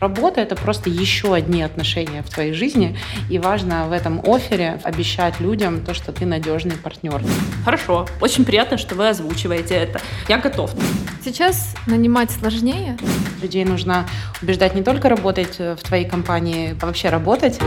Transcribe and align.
Работа— 0.00 0.40
это 0.42 0.54
просто 0.54 0.90
еще 0.90 1.34
одни 1.34 1.62
отношения 1.62 2.22
в 2.22 2.30
твоей 2.30 2.52
жизни, 2.52 2.96
и 3.28 3.38
важно 3.38 3.88
в 3.88 3.92
этом 3.92 4.20
офере 4.24 4.80
обещать 4.84 5.40
людям 5.40 5.84
то, 5.84 5.92
что 5.92 6.12
ты 6.12 6.24
надежный 6.24 6.76
партнер. 6.76 7.20
Хорошо, 7.64 8.06
очень 8.20 8.44
приятно, 8.44 8.78
что 8.78 8.94
вы 8.94 9.08
озвучиваете 9.08 9.74
это. 9.74 10.00
Я 10.28 10.38
готов. 10.38 10.70
Сейчас 11.24 11.74
нанимать 11.86 12.30
сложнее? 12.30 12.96
Людей 13.42 13.64
нужно 13.64 14.06
убеждать 14.40 14.74
не 14.74 14.82
только 14.82 15.08
работать 15.08 15.58
в 15.58 15.78
твоей 15.78 16.08
компании, 16.08 16.76
а 16.80 16.86
вообще 16.86 17.08
работать. 17.08 17.58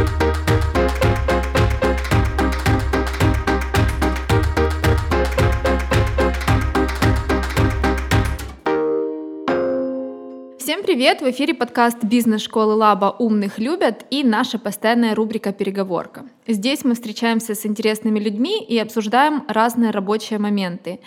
Всем 10.81 10.95
привет! 10.95 11.21
В 11.21 11.29
эфире 11.29 11.53
подкаст 11.53 12.03
бизнес-школы 12.03 12.73
Лаба 12.73 13.15
«Умных 13.19 13.59
любят» 13.59 14.03
и 14.09 14.23
наша 14.23 14.57
постоянная 14.57 15.13
рубрика 15.13 15.53
«Переговорка». 15.53 16.25
Здесь 16.47 16.83
мы 16.83 16.95
встречаемся 16.95 17.53
с 17.53 17.67
интересными 17.67 18.17
людьми 18.17 18.63
и 18.63 18.79
обсуждаем 18.79 19.43
разные 19.47 19.91
рабочие 19.91 20.39
моменты. 20.39 20.99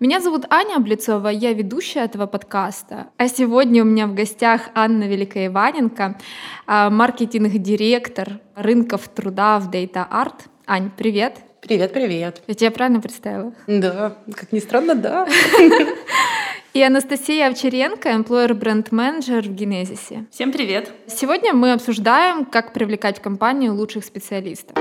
Меня 0.00 0.20
зовут 0.20 0.46
Аня 0.50 0.74
Облицова, 0.74 1.28
я 1.28 1.52
ведущая 1.52 2.00
этого 2.00 2.26
подкаста. 2.26 3.10
А 3.16 3.28
сегодня 3.28 3.84
у 3.84 3.86
меня 3.86 4.08
в 4.08 4.14
гостях 4.14 4.70
Анна 4.74 5.04
Великоиваненко, 5.04 6.18
а, 6.66 6.90
маркетинг-директор 6.90 8.40
рынков 8.56 9.06
труда 9.06 9.60
в 9.60 9.70
Data 9.70 10.04
Art. 10.10 10.48
Ань, 10.66 10.90
привет! 10.96 11.36
Привет, 11.60 11.92
привет. 11.92 12.42
Я 12.48 12.54
тебя 12.54 12.72
правильно 12.72 13.00
представила? 13.00 13.52
Да, 13.68 14.16
как 14.34 14.50
ни 14.50 14.58
странно, 14.58 14.96
да. 14.96 15.28
И 16.74 16.82
Анастасия 16.82 17.48
Овчаренко, 17.48 18.08
employer 18.08 18.54
бренд 18.54 18.92
менеджер 18.92 19.42
в 19.42 19.54
Генезисе. 19.54 20.24
Всем 20.30 20.52
привет! 20.52 20.90
Сегодня 21.06 21.52
мы 21.52 21.74
обсуждаем, 21.74 22.46
как 22.46 22.72
привлекать 22.72 23.18
в 23.18 23.20
компанию 23.20 23.74
лучших 23.74 24.06
специалистов. 24.06 24.74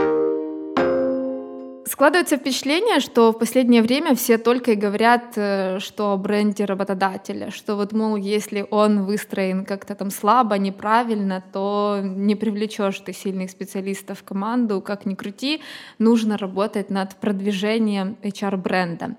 Складывается 1.85 2.37
впечатление, 2.37 3.01
что 3.01 3.33
в 3.33 3.37
последнее 3.37 3.81
время 3.81 4.15
все 4.15 4.37
только 4.37 4.71
и 4.71 4.75
говорят, 4.75 5.33
э, 5.35 5.79
что 5.79 6.13
о 6.13 6.17
бренде 6.17 6.63
работодателя, 6.63 7.51
что 7.51 7.75
вот, 7.75 7.91
мол, 7.91 8.15
если 8.15 8.65
он 8.71 9.03
выстроен 9.03 9.65
как-то 9.65 9.93
там 9.93 10.11
слабо, 10.11 10.57
неправильно, 10.57 11.43
то 11.51 11.99
не 12.01 12.35
привлечешь 12.35 12.99
ты 12.99 13.11
сильных 13.11 13.51
специалистов 13.51 14.19
в 14.19 14.23
команду, 14.23 14.79
как 14.79 15.05
ни 15.05 15.15
крути, 15.15 15.61
нужно 15.99 16.37
работать 16.37 16.89
над 16.89 17.17
продвижением 17.17 18.15
HR-бренда. 18.23 19.17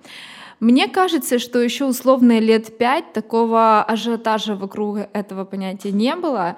Мне 0.62 0.86
кажется, 0.86 1.40
что 1.40 1.58
еще 1.58 1.86
условно 1.86 2.38
лет 2.38 2.78
пять 2.78 3.12
такого 3.12 3.82
ажиотажа 3.82 4.54
вокруг 4.54 4.98
этого 5.12 5.44
понятия 5.44 5.90
не 5.90 6.14
было. 6.14 6.56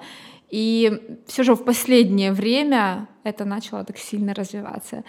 И 0.51 1.23
все 1.25 1.41
же 1.41 1.55
в 1.55 1.63
последнее 1.63 2.31
время 2.31 3.07
это 3.23 3.45
начало 3.45 3.83
так 3.83 3.97
сильно 3.97 4.35
развиваться. 4.35 5.03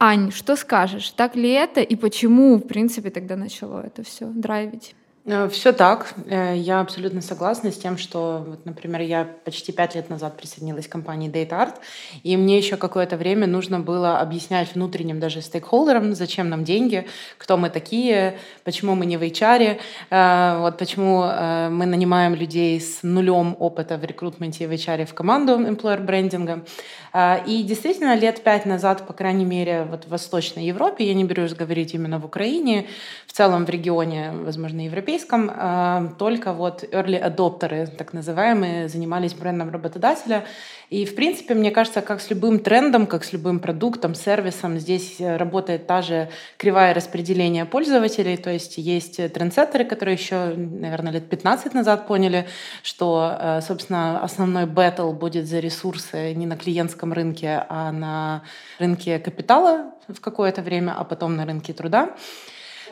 Ань, 0.00 0.32
что 0.32 0.56
скажешь, 0.56 1.08
так 1.10 1.36
ли 1.36 1.50
это 1.50 1.82
и 1.82 1.94
почему, 1.94 2.56
в 2.56 2.66
принципе, 2.66 3.10
тогда 3.10 3.36
начало 3.36 3.80
это 3.80 4.02
все 4.02 4.26
драйвить? 4.26 4.96
Э, 5.26 5.48
Все 5.48 5.72
так. 5.72 6.14
Э, 6.26 6.54
я 6.56 6.80
абсолютно 6.80 7.20
согласна 7.20 7.70
с 7.70 7.76
тем, 7.76 7.98
что, 7.98 8.44
вот, 8.46 8.64
например, 8.64 9.02
я 9.02 9.28
почти 9.44 9.72
пять 9.72 9.94
лет 9.94 10.08
назад 10.08 10.36
присоединилась 10.36 10.88
к 10.88 10.92
компании 10.92 11.30
Data 11.30 11.50
Art, 11.50 11.74
и 12.22 12.36
мне 12.36 12.56
еще 12.56 12.76
какое-то 12.76 13.16
время 13.16 13.46
нужно 13.46 13.80
было 13.80 14.18
объяснять 14.18 14.74
внутренним 14.74 15.20
даже 15.20 15.42
стейкхолдерам, 15.42 16.14
зачем 16.14 16.48
нам 16.48 16.64
деньги, 16.64 17.06
кто 17.36 17.56
мы 17.56 17.68
такие, 17.68 18.38
почему 18.64 18.94
мы 18.94 19.06
не 19.06 19.18
в 19.18 19.22
HR, 19.22 19.78
э, 20.10 20.58
вот 20.58 20.78
почему 20.78 21.20
мы 21.20 21.86
нанимаем 21.86 22.34
людей 22.34 22.80
с 22.80 23.02
нулем 23.02 23.56
опыта 23.58 23.98
в 23.98 24.04
рекрутменте 24.04 24.64
и 24.64 24.66
в 24.66 24.70
HR 24.70 25.04
в 25.06 25.14
команду 25.14 25.52
employer 25.58 26.02
брендинга. 26.02 26.64
И 27.46 27.64
действительно, 27.66 28.14
лет 28.16 28.42
пять 28.42 28.66
назад, 28.66 29.06
по 29.06 29.12
крайней 29.12 29.44
мере, 29.44 29.86
вот 29.90 30.04
в 30.04 30.08
Восточной 30.08 30.64
Европе, 30.64 31.04
я 31.04 31.14
не 31.14 31.24
берусь 31.24 31.54
говорить 31.54 31.94
именно 31.94 32.18
в 32.18 32.24
Украине, 32.24 32.86
в 33.26 33.32
целом 33.32 33.64
в 33.64 33.70
регионе, 33.70 34.32
возможно, 34.32 34.80
европейском, 34.84 35.09
европейском 35.10 35.50
э, 35.52 36.14
только 36.18 36.52
вот 36.52 36.84
early 36.84 37.20
adopтеры, 37.20 37.86
так 37.86 38.12
называемые, 38.12 38.88
занимались 38.88 39.34
брендом 39.34 39.70
работодателя. 39.70 40.44
И, 40.90 41.04
в 41.04 41.14
принципе, 41.14 41.54
мне 41.54 41.70
кажется, 41.70 42.00
как 42.00 42.20
с 42.20 42.30
любым 42.30 42.58
трендом, 42.58 43.06
как 43.06 43.24
с 43.24 43.32
любым 43.32 43.60
продуктом, 43.60 44.14
сервисом, 44.14 44.78
здесь 44.78 45.20
э, 45.20 45.36
работает 45.36 45.86
та 45.86 46.02
же 46.02 46.28
кривая 46.56 46.94
распределения 46.94 47.64
пользователей. 47.64 48.36
То 48.36 48.50
есть 48.50 48.78
есть 48.78 49.16
трендсеттеры, 49.32 49.84
которые 49.84 50.14
еще, 50.14 50.54
наверное, 50.56 51.12
лет 51.12 51.28
15 51.28 51.74
назад 51.74 52.06
поняли, 52.06 52.46
что, 52.82 53.36
э, 53.38 53.60
собственно, 53.62 54.22
основной 54.22 54.66
бэтл 54.66 55.12
будет 55.12 55.46
за 55.46 55.60
ресурсы 55.60 56.34
не 56.34 56.46
на 56.46 56.56
клиентском 56.56 57.12
рынке, 57.12 57.64
а 57.68 57.92
на 57.92 58.42
рынке 58.78 59.18
капитала 59.18 59.92
в 60.08 60.20
какое-то 60.20 60.62
время, 60.62 60.94
а 60.96 61.04
потом 61.04 61.36
на 61.36 61.44
рынке 61.44 61.72
труда. 61.72 62.10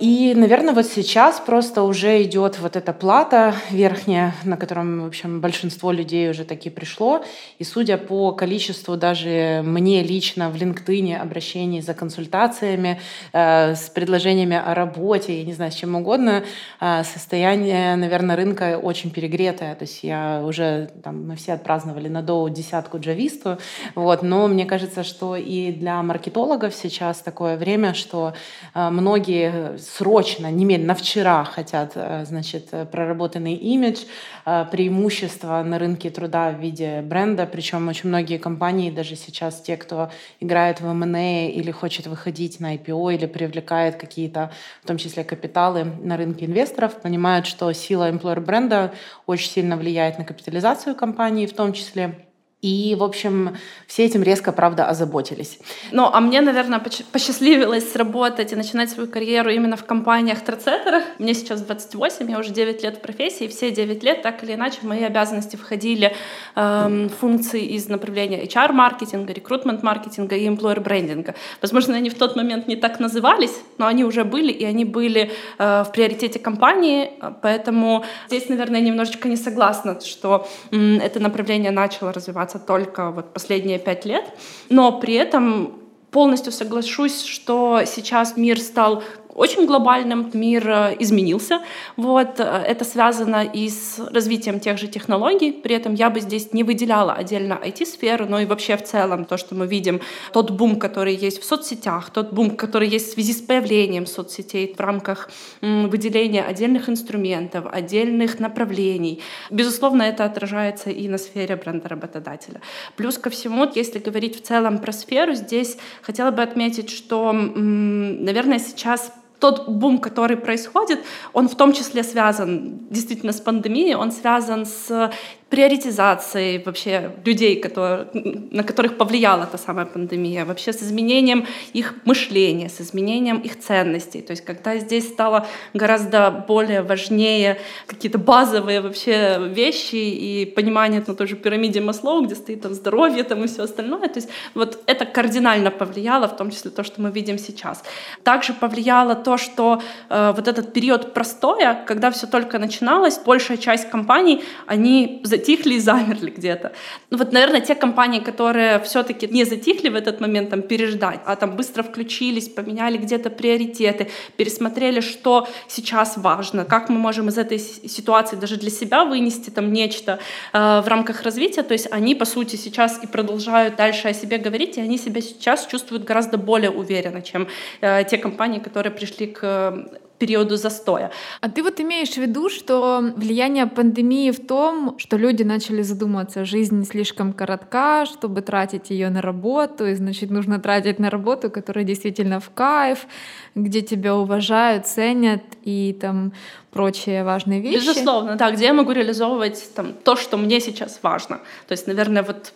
И, 0.01 0.33
наверное, 0.37 0.75
вот 0.75 0.87
сейчас 0.87 1.41
просто 1.41 1.83
уже 1.83 2.23
идет 2.23 2.61
вот 2.61 2.77
эта 2.77 2.93
плата 2.93 3.55
верхняя, 3.71 4.33
на 4.45 4.57
котором, 4.57 5.03
в 5.03 5.07
общем, 5.07 5.41
большинство 5.41 5.91
людей 5.91 6.31
уже 6.31 6.45
таки 6.45 6.71
пришло. 6.71 7.25
И 7.59 7.65
судя 7.65 7.99
по 7.99 8.31
количеству 8.31 8.97
даже 8.97 9.61
мне 9.65 10.05
лично 10.05 10.51
в 10.51 10.55
LinkedIn 10.55 11.17
обращений 11.17 11.81
за 11.81 11.95
консультациями, 11.95 13.01
э, 13.33 13.75
с 13.75 13.91
предложениями 13.91 14.57
о 14.57 14.73
работе, 14.73 15.39
я 15.39 15.45
не 15.45 15.53
знаю, 15.53 15.73
с 15.73 15.75
чем 15.75 15.97
угодно, 15.97 16.45
э, 16.81 17.03
состояние, 17.03 17.97
наверное, 17.97 18.37
рынка 18.37 18.79
очень 18.81 19.11
перегретое. 19.11 19.75
То 19.75 19.83
есть 19.83 20.05
я 20.05 20.43
уже, 20.45 20.91
там, 21.03 21.27
мы 21.27 21.35
все 21.35 21.55
отпраздновали 21.55 22.09
на 22.09 22.23
доу 22.23 22.49
десятку 22.49 23.01
джависту, 23.01 23.59
вот, 23.97 24.23
но 24.23 24.47
мне 24.47 24.65
кажется, 24.65 25.03
что 25.03 25.35
и 25.35 25.73
для 25.73 26.01
маркетологов 26.05 26.73
сейчас 26.73 27.19
такое 27.19 27.57
время, 27.57 27.95
что 27.95 28.35
э, 28.75 28.91
многие 28.91 29.77
срочно, 29.97 30.51
немедленно, 30.51 30.95
вчера 30.95 31.45
хотят, 31.45 31.93
э, 31.95 32.25
значит, 32.25 32.69
э, 32.73 32.85
проработанный 32.85 33.55
имидж, 33.55 34.05
э, 34.45 34.65
преимущество 34.71 35.63
на 35.63 35.79
рынке 35.79 36.11
труда 36.11 36.51
в 36.51 36.61
виде 36.61 37.01
бренда, 37.03 37.47
причем 37.47 37.89
очень 37.89 38.09
многие 38.09 38.39
компании, 38.39 38.91
даже 38.91 39.17
сейчас 39.17 39.61
те, 39.61 39.77
кто 39.77 40.11
играет 40.41 40.81
в 40.81 40.87
M&A 40.87 41.49
или 41.49 41.71
хочет 41.71 42.07
выходить 42.07 42.61
на 42.61 42.75
IPO 42.75 43.15
или 43.15 43.27
привлекает 43.27 43.97
какие-то, 43.97 44.51
в 44.83 44.87
том 44.87 44.99
числе 44.99 45.25
капиталы 45.25 45.85
на 45.85 46.17
рынке 46.17 46.47
инвесторов, 46.47 47.01
понимают, 47.01 47.47
что 47.47 47.73
сила 47.73 48.11
employer 48.11 48.41
бренда 48.41 48.93
очень 49.27 49.51
сильно 49.51 49.77
влияет 49.77 50.19
на 50.19 50.25
капитализацию 50.25 50.95
компании 50.95 51.47
в 51.47 51.55
том 51.55 51.73
числе. 51.73 52.28
И, 52.61 52.97
в 52.99 53.05
общем, 53.05 53.57
все 53.87 54.05
этим 54.05 54.25
резко, 54.25 54.51
правда, 54.51 54.87
озаботились. 54.87 55.61
Ну, 55.93 56.11
а 56.13 56.21
мне, 56.21 56.41
наверное, 56.41 56.83
посчастливилось 57.13 57.93
сработать 57.93 58.53
и 58.53 58.57
начинать 58.57 58.91
свою 58.91 59.09
карьеру 59.09 59.51
именно 59.51 59.77
в 59.77 59.85
компаниях 59.85 60.41
трецеттерах. 60.41 61.05
Мне 61.21 61.35
сейчас 61.35 61.61
28, 61.61 62.29
я 62.29 62.39
уже 62.41 62.51
9 62.51 62.83
лет 62.83 62.97
в 62.97 63.01
профессии, 63.01 63.45
и 63.45 63.49
все 63.49 63.71
9 63.71 64.03
лет 64.03 64.23
так 64.23 64.43
или 64.43 64.55
иначе 64.55 64.79
в 64.81 64.85
мои 64.85 65.05
обязанности 65.05 65.55
входили 65.55 66.17
эм, 66.57 67.09
функции 67.11 67.65
из 67.65 67.89
направления 67.89 68.45
HR-маркетинга, 68.45 69.33
рекрутмент-маркетинга 69.33 70.35
и 70.35 70.49
employer-брендинга. 70.49 71.37
Возможно, 71.63 71.95
они 71.95 72.11
в 72.11 72.15
тот 72.15 72.35
момент 72.35 72.67
не 72.67 72.75
так 72.75 72.99
назывались, 72.99 73.57
но 73.79 73.87
они 73.87 74.05
уже 74.05 74.25
были, 74.25 74.51
и 74.51 74.65
они 74.65 74.85
были 74.85 75.31
э, 75.59 75.85
в 75.85 75.93
приоритете 75.93 76.41
компании, 76.41 77.13
поэтому 77.41 78.05
здесь, 78.27 78.49
наверное, 78.49 78.81
немножечко 78.81 79.29
не 79.29 79.37
согласна, 79.37 80.01
что 80.01 80.49
э, 80.73 80.97
это 80.97 81.21
направление 81.21 81.71
начало 81.71 82.13
развиваться 82.13 82.48
заниматься 82.49 82.59
только 82.59 83.11
вот 83.11 83.33
последние 83.33 83.79
пять 83.79 84.05
лет, 84.05 84.25
но 84.71 84.99
при 85.01 85.15
этом 85.15 85.75
полностью 86.11 86.53
соглашусь, 86.53 87.23
что 87.23 87.83
сейчас 87.85 88.37
мир 88.37 88.59
стал 88.61 89.03
очень 89.35 89.67
глобальным, 89.67 90.31
мир 90.33 90.69
э, 90.69 90.97
изменился. 90.99 91.61
Вот. 91.97 92.41
Э, 92.41 92.65
это 92.67 92.85
связано 92.85 93.45
и 93.45 93.69
с 93.69 93.99
развитием 94.13 94.61
тех 94.61 94.79
же 94.79 94.89
технологий. 94.89 95.53
При 95.53 95.75
этом 95.75 95.95
я 95.95 96.11
бы 96.11 96.21
здесь 96.21 96.53
не 96.53 96.65
выделяла 96.65 97.13
отдельно 97.13 97.59
IT-сферу, 97.63 98.27
но 98.27 98.41
и 98.41 98.47
вообще 98.47 98.77
в 98.77 98.85
целом 98.85 99.25
то, 99.25 99.37
что 99.37 99.55
мы 99.55 99.67
видим, 99.67 100.01
тот 100.33 100.51
бум, 100.51 100.77
который 100.77 101.15
есть 101.15 101.41
в 101.41 101.45
соцсетях, 101.45 102.11
тот 102.11 102.33
бум, 102.33 102.57
который 102.57 102.89
есть 102.89 103.11
в 103.11 103.13
связи 103.15 103.33
с 103.33 103.41
появлением 103.41 104.07
соцсетей 104.07 104.75
в 104.75 104.81
рамках 104.81 105.31
выделения 105.61 106.43
отдельных 106.43 106.89
инструментов, 106.89 107.67
отдельных 107.71 108.41
направлений. 108.41 109.21
Безусловно, 109.51 110.03
это 110.03 110.25
отражается 110.25 110.91
и 110.91 111.09
на 111.09 111.19
сфере 111.19 111.57
бренда 111.57 111.89
работодателя. 111.89 112.61
Плюс 112.97 113.19
ко 113.19 113.31
всему, 113.31 113.69
если 113.75 113.99
говорить 113.99 114.37
в 114.37 114.43
целом 114.43 114.79
про 114.79 114.93
сферу, 114.93 115.35
здесь 115.35 115.77
хотела 116.03 116.31
бы 116.31 116.43
отметить, 116.43 116.91
что, 116.91 117.33
наверное, 117.33 118.59
сейчас 118.59 119.13
тот 119.39 119.69
бум, 119.69 119.99
который 119.99 120.37
происходит, 120.37 121.01
он 121.33 121.49
в 121.49 121.55
том 121.55 121.73
числе 121.73 122.03
связан 122.03 122.81
действительно 122.91 123.33
с 123.33 123.41
пандемией, 123.41 123.95
он 123.95 124.13
связан 124.13 124.67
с 124.67 125.13
приоритизацией 125.51 126.63
вообще 126.63 127.11
людей, 127.25 127.61
которые, 127.61 128.07
на 128.13 128.63
которых 128.63 128.99
повлияла 128.99 129.47
та 129.47 129.57
самая 129.57 129.87
пандемия, 129.87 130.45
вообще 130.45 130.73
с 130.73 130.83
изменением 130.83 131.47
их 131.73 131.95
мышления, 132.05 132.69
с 132.69 132.81
изменением 132.81 133.39
их 133.39 133.59
ценностей. 133.59 134.21
То 134.21 134.33
есть 134.33 134.45
когда 134.45 134.77
здесь 134.79 135.09
стало 135.09 135.47
гораздо 135.73 136.31
более 136.31 136.83
важнее 136.83 137.59
какие-то 137.87 138.19
базовые 138.19 138.83
вообще 138.83 139.39
вещи 139.49 139.97
и 139.97 140.45
понимание 140.45 141.03
на 141.07 141.15
той 141.15 141.27
же 141.27 141.37
пирамиде 141.37 141.81
Маслоу, 141.81 142.25
где 142.25 142.35
стоит 142.35 142.61
там 142.61 142.75
здоровье 142.75 143.25
там 143.25 143.43
и 143.43 143.47
все 143.47 143.63
остальное. 143.63 144.09
То 144.09 144.19
есть 144.19 144.29
вот 144.55 144.83
это 144.87 145.07
кардинально 145.07 145.71
повлияло, 145.71 146.29
в 146.29 146.37
том 146.37 146.51
числе 146.51 146.71
то, 146.71 146.85
что 146.85 147.01
мы 147.01 147.11
видим 147.11 147.39
сейчас. 147.39 147.83
Также 148.23 148.53
повлияло 148.53 149.15
то, 149.15 149.39
что 149.39 149.81
э, 150.11 150.33
вот 150.37 150.47
этот 150.47 150.75
период 150.75 151.15
простоя, 151.15 151.85
когда 151.87 152.11
все 152.11 152.27
только 152.27 152.59
начиналось, 152.59 153.19
большая 153.19 153.57
часть 153.57 153.89
компаний, 153.89 154.43
они 154.67 155.23
затихли 155.39 155.75
и 155.75 155.81
замерли 155.81 156.31
где-то. 156.31 156.73
Ну 157.11 157.19
вот, 157.19 157.33
наверное, 157.33 157.61
те 157.61 157.75
компании, 157.75 158.21
которые 158.21 158.79
все-таки 158.81 159.29
не 159.29 159.45
затихли 159.45 159.89
в 159.89 159.95
этот 159.95 160.21
момент, 160.21 160.51
там, 160.51 160.63
переждать, 160.63 161.21
а 161.27 161.37
там 161.37 161.57
быстро 161.57 161.83
включились, 161.83 162.49
поменяли 162.49 162.99
где-то 162.99 163.31
приоритеты, 163.31 164.09
пересмотрели, 164.37 165.01
что 165.01 165.47
сейчас 165.69 166.17
важно, 166.17 166.65
как 166.65 166.89
мы 166.89 166.99
можем 166.99 167.29
из 167.29 167.39
этой 167.39 167.59
ситуации 167.59 168.37
даже 168.37 168.57
для 168.57 168.71
себя 168.71 169.05
вынести 169.05 169.51
там 169.51 169.73
нечто 169.73 170.19
э, 170.53 170.81
в 170.81 170.89
рамках 170.89 171.23
развития, 171.23 171.63
то 171.63 171.75
есть 171.75 171.89
они, 171.93 172.15
по 172.15 172.25
сути, 172.25 172.57
сейчас 172.57 173.05
и 173.05 173.07
продолжают 173.07 173.77
дальше 173.77 174.09
о 174.09 174.15
себе 174.15 174.39
говорить, 174.39 174.79
и 174.79 174.81
они 174.81 174.99
себя 174.99 175.21
сейчас 175.21 175.67
чувствуют 175.67 176.05
гораздо 176.05 176.39
более 176.39 176.71
уверенно, 176.71 177.23
чем 177.23 177.47
э, 177.81 178.05
те 178.11 178.19
компании, 178.19 178.59
которые 178.59 178.93
пришли 178.93 179.27
к 179.27 179.89
периоду 180.19 180.57
застоя. 180.57 181.11
А 181.41 181.49
ты 181.49 181.63
вот 181.63 181.81
имеешь 181.81 182.11
в 182.11 182.17
виду, 182.17 182.49
что 182.49 183.13
влияние 183.17 183.67
пандемии 183.67 184.31
в 184.31 184.47
том, 184.47 184.99
что 184.99 185.17
люди 185.17 185.43
начали 185.43 185.83
задуматься, 185.83 186.45
жизнь 186.45 186.85
слишком 186.85 187.33
коротка, 187.33 188.07
чтобы 188.07 188.43
тратить 188.43 188.91
ее 188.91 189.11
на 189.11 189.23
работу, 189.23 189.87
и 189.87 189.95
значит 189.95 190.31
нужно 190.31 190.59
тратить 190.59 190.99
на 190.99 191.11
работу, 191.11 191.51
которая 191.51 191.85
действительно 191.85 192.41
в 192.41 192.51
кайф, 192.51 193.07
где 193.55 193.81
тебя 193.81 194.17
уважают, 194.17 194.87
ценят 194.87 195.43
и 195.65 195.97
там 196.01 196.33
прочие 196.71 197.25
важные 197.25 197.61
вещи. 197.61 197.77
Безусловно, 197.77 198.37
да, 198.37 198.51
где 198.51 198.67
я 198.67 198.75
могу 198.75 198.93
реализовывать 198.93 199.71
там 199.75 199.93
то, 199.93 200.17
что 200.17 200.37
мне 200.37 200.61
сейчас 200.61 201.01
важно. 201.03 201.41
То 201.67 201.73
есть, 201.73 201.87
наверное, 201.87 202.23
вот 202.23 202.53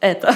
это. 0.00 0.34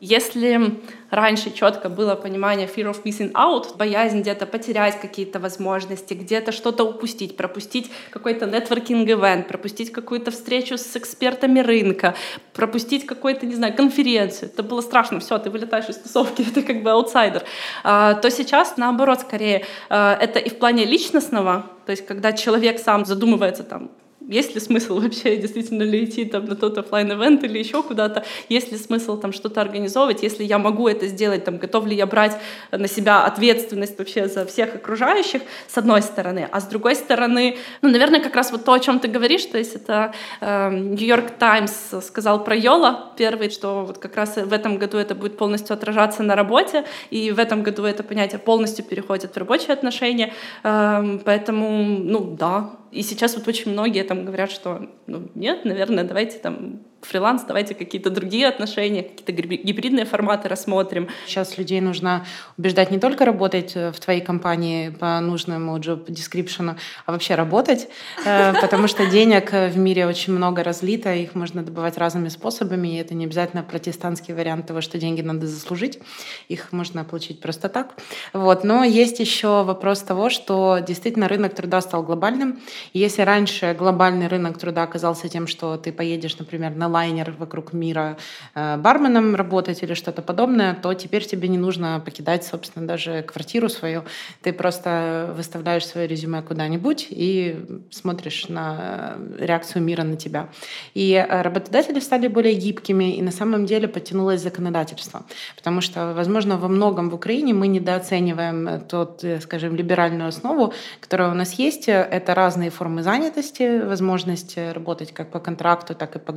Если 0.00 0.78
раньше 1.10 1.50
четко 1.50 1.88
было 1.88 2.14
понимание 2.14 2.68
fear 2.68 2.92
of 2.92 3.02
missing 3.02 3.32
out, 3.32 3.76
боязнь 3.76 4.20
где-то 4.20 4.46
потерять 4.46 5.00
какие-то 5.00 5.40
возможности, 5.40 6.14
где-то 6.14 6.52
что-то 6.52 6.84
упустить, 6.84 7.36
пропустить 7.36 7.90
какой-то 8.10 8.46
networking-event, 8.46 9.48
пропустить 9.48 9.90
какую-то 9.90 10.30
встречу 10.30 10.78
с 10.78 10.96
экспертами 10.96 11.58
рынка, 11.58 12.14
пропустить 12.52 13.06
какую-то, 13.06 13.46
не 13.46 13.56
знаю, 13.56 13.74
конференцию. 13.74 14.50
Это 14.50 14.62
было 14.62 14.82
страшно, 14.82 15.18
все, 15.18 15.36
ты 15.38 15.50
вылетаешь 15.50 15.88
из 15.88 15.96
тусовки, 15.96 16.42
ты 16.54 16.62
как 16.62 16.84
бы 16.84 16.92
аутсайдер. 16.92 17.42
А, 17.82 18.14
то 18.14 18.30
сейчас, 18.30 18.76
наоборот, 18.76 19.20
скорее, 19.20 19.64
а, 19.88 20.16
это 20.20 20.38
и 20.38 20.48
в 20.48 20.58
плане 20.58 20.84
личностного, 20.84 21.66
то 21.86 21.90
есть 21.90 22.06
когда 22.06 22.32
человек 22.32 22.78
сам 22.78 23.04
задумывается 23.04 23.64
там, 23.64 23.90
есть 24.28 24.54
ли 24.54 24.60
смысл 24.60 25.00
вообще 25.00 25.36
действительно 25.36 25.82
ли 25.82 26.04
идти 26.04 26.24
там 26.24 26.44
на 26.44 26.54
тот 26.54 26.78
офлайн 26.78 27.12
ивент 27.12 27.42
или 27.44 27.58
еще 27.58 27.82
куда-то, 27.82 28.24
есть 28.48 28.70
ли 28.70 28.78
смысл 28.78 29.18
там 29.18 29.32
что-то 29.32 29.60
организовывать, 29.60 30.22
если 30.22 30.44
я 30.44 30.58
могу 30.58 30.86
это 30.86 31.06
сделать, 31.06 31.44
там, 31.44 31.58
готов 31.58 31.86
ли 31.86 31.96
я 31.96 32.06
брать 32.06 32.36
на 32.70 32.86
себя 32.86 33.24
ответственность 33.24 33.98
вообще 33.98 34.28
за 34.28 34.44
всех 34.46 34.74
окружающих, 34.74 35.42
с 35.66 35.78
одной 35.78 36.02
стороны, 36.02 36.48
а 36.50 36.60
с 36.60 36.66
другой 36.66 36.94
стороны, 36.94 37.56
ну, 37.82 37.88
наверное, 37.88 38.20
как 38.20 38.36
раз 38.36 38.52
вот 38.52 38.64
то, 38.64 38.72
о 38.72 38.78
чем 38.78 39.00
ты 39.00 39.08
говоришь, 39.08 39.44
то 39.46 39.58
есть 39.58 39.74
это 39.74 40.12
Нью-Йорк 40.40 41.24
э, 41.26 41.38
Таймс 41.38 41.72
сказал 42.02 42.44
про 42.44 42.54
Йола 42.54 43.12
первый, 43.16 43.50
что 43.50 43.84
вот 43.84 43.98
как 43.98 44.16
раз 44.16 44.36
в 44.36 44.52
этом 44.52 44.78
году 44.78 44.98
это 44.98 45.14
будет 45.14 45.36
полностью 45.36 45.74
отражаться 45.74 46.22
на 46.22 46.36
работе, 46.36 46.84
и 47.10 47.32
в 47.32 47.38
этом 47.38 47.62
году 47.62 47.84
это 47.84 48.02
понятие 48.02 48.38
полностью 48.38 48.84
переходит 48.84 49.34
в 49.34 49.38
рабочие 49.38 49.72
отношения, 49.72 50.34
э, 50.62 51.18
поэтому, 51.24 51.82
ну, 51.82 52.36
да, 52.38 52.70
и 52.90 53.02
сейчас 53.02 53.36
вот 53.36 53.46
очень 53.48 53.72
многие 53.72 54.04
там 54.04 54.24
говорят, 54.24 54.50
что 54.50 54.90
ну, 55.06 55.30
нет, 55.34 55.64
наверное, 55.64 56.04
давайте 56.04 56.38
там 56.38 56.80
фриланс, 57.02 57.42
давайте 57.44 57.74
какие-то 57.74 58.10
другие 58.10 58.48
отношения, 58.48 59.02
какие-то 59.02 59.32
гибридные 59.32 60.04
форматы 60.04 60.48
рассмотрим. 60.48 61.08
Сейчас 61.26 61.56
людей 61.58 61.80
нужно 61.80 62.26
убеждать 62.56 62.90
не 62.90 62.98
только 62.98 63.24
работать 63.24 63.72
э, 63.74 63.92
в 63.92 64.00
твоей 64.00 64.20
компании 64.20 64.90
по 64.90 65.20
нужному 65.20 65.76
job 65.78 66.06
description, 66.06 66.76
а 67.06 67.12
вообще 67.12 67.34
работать, 67.34 67.88
э, 68.24 68.52
потому 68.60 68.88
что 68.88 69.06
денег 69.06 69.52
в 69.52 69.76
мире 69.78 70.06
очень 70.06 70.32
много 70.32 70.62
разлито, 70.62 71.14
их 71.14 71.34
можно 71.34 71.62
добывать 71.62 71.98
разными 71.98 72.28
способами, 72.28 72.88
и 72.88 72.96
это 72.96 73.14
не 73.14 73.24
обязательно 73.24 73.62
протестантский 73.62 74.34
вариант 74.34 74.66
того, 74.66 74.80
что 74.80 74.98
деньги 74.98 75.22
надо 75.22 75.46
заслужить, 75.46 76.00
их 76.48 76.72
можно 76.72 77.04
получить 77.04 77.40
просто 77.40 77.68
так. 77.68 77.94
Вот. 78.32 78.64
Но 78.64 78.84
есть 78.84 79.20
еще 79.20 79.62
вопрос 79.62 80.02
того, 80.02 80.30
что 80.30 80.78
действительно 80.86 81.28
рынок 81.28 81.54
труда 81.54 81.80
стал 81.80 82.02
глобальным. 82.02 82.60
И 82.92 82.98
если 82.98 83.22
раньше 83.22 83.74
глобальный 83.78 84.26
рынок 84.26 84.58
труда 84.58 84.82
оказался 84.82 85.28
тем, 85.28 85.46
что 85.46 85.76
ты 85.76 85.92
поедешь, 85.92 86.38
например, 86.38 86.74
на 86.74 86.87
лайнер 86.88 87.34
вокруг 87.38 87.72
мира 87.72 88.16
э, 88.54 88.76
барменом 88.76 89.34
работать 89.34 89.82
или 89.82 89.94
что-то 89.94 90.22
подобное, 90.22 90.74
то 90.74 90.94
теперь 90.94 91.24
тебе 91.24 91.48
не 91.48 91.58
нужно 91.58 92.02
покидать, 92.04 92.44
собственно, 92.44 92.86
даже 92.86 93.22
квартиру 93.22 93.68
свою. 93.68 94.02
Ты 94.42 94.52
просто 94.52 95.32
выставляешь 95.36 95.86
свое 95.86 96.06
резюме 96.06 96.42
куда-нибудь 96.42 97.06
и 97.10 97.56
смотришь 97.90 98.48
на 98.48 99.16
реакцию 99.38 99.82
мира 99.82 100.02
на 100.02 100.16
тебя. 100.16 100.48
И 100.94 101.12
э, 101.12 101.42
работодатели 101.42 102.00
стали 102.00 102.28
более 102.28 102.54
гибкими, 102.54 103.16
и 103.16 103.22
на 103.22 103.32
самом 103.32 103.66
деле 103.66 103.88
подтянулось 103.88 104.40
законодательство. 104.40 105.24
Потому 105.56 105.80
что, 105.80 106.14
возможно, 106.14 106.56
во 106.56 106.68
многом 106.68 107.10
в 107.10 107.14
Украине 107.14 107.54
мы 107.54 107.68
недооцениваем 107.68 108.80
тот, 108.88 109.24
э, 109.24 109.40
скажем, 109.40 109.76
либеральную 109.76 110.28
основу, 110.28 110.72
которая 111.00 111.30
у 111.30 111.34
нас 111.34 111.54
есть. 111.54 111.88
Это 111.88 112.34
разные 112.34 112.70
формы 112.70 113.02
занятости, 113.02 113.82
возможность 113.82 114.56
работать 114.56 115.12
как 115.12 115.30
по 115.30 115.40
контракту, 115.40 115.94
так 115.94 116.16
и 116.16 116.18
по 116.18 116.32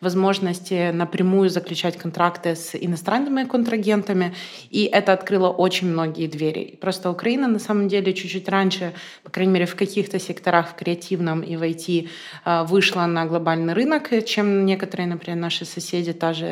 Возможности 0.00 0.90
напрямую 0.90 1.50
заключать 1.50 1.96
контракты 1.96 2.56
с 2.56 2.74
иностранными 2.74 3.44
контрагентами, 3.44 4.34
и 4.70 4.84
это 4.84 5.12
открыло 5.12 5.48
очень 5.48 5.88
многие 5.88 6.26
двери. 6.26 6.78
Просто 6.80 7.10
Украина 7.10 7.48
на 7.48 7.58
самом 7.58 7.88
деле 7.88 8.12
чуть-чуть 8.12 8.48
раньше, 8.48 8.92
по 9.22 9.30
крайней 9.30 9.52
мере 9.52 9.66
в 9.66 9.76
каких-то 9.76 10.18
секторах 10.18 10.70
в 10.70 10.74
креативном 10.74 11.42
и 11.42 11.56
в 11.56 11.62
IT 11.62 12.08
э, 12.44 12.64
вышла 12.64 13.06
на 13.06 13.26
глобальный 13.26 13.74
рынок, 13.74 14.10
чем 14.24 14.66
некоторые, 14.66 15.06
например, 15.06 15.38
наши 15.38 15.64
соседи, 15.64 16.12
та 16.12 16.32
же 16.32 16.46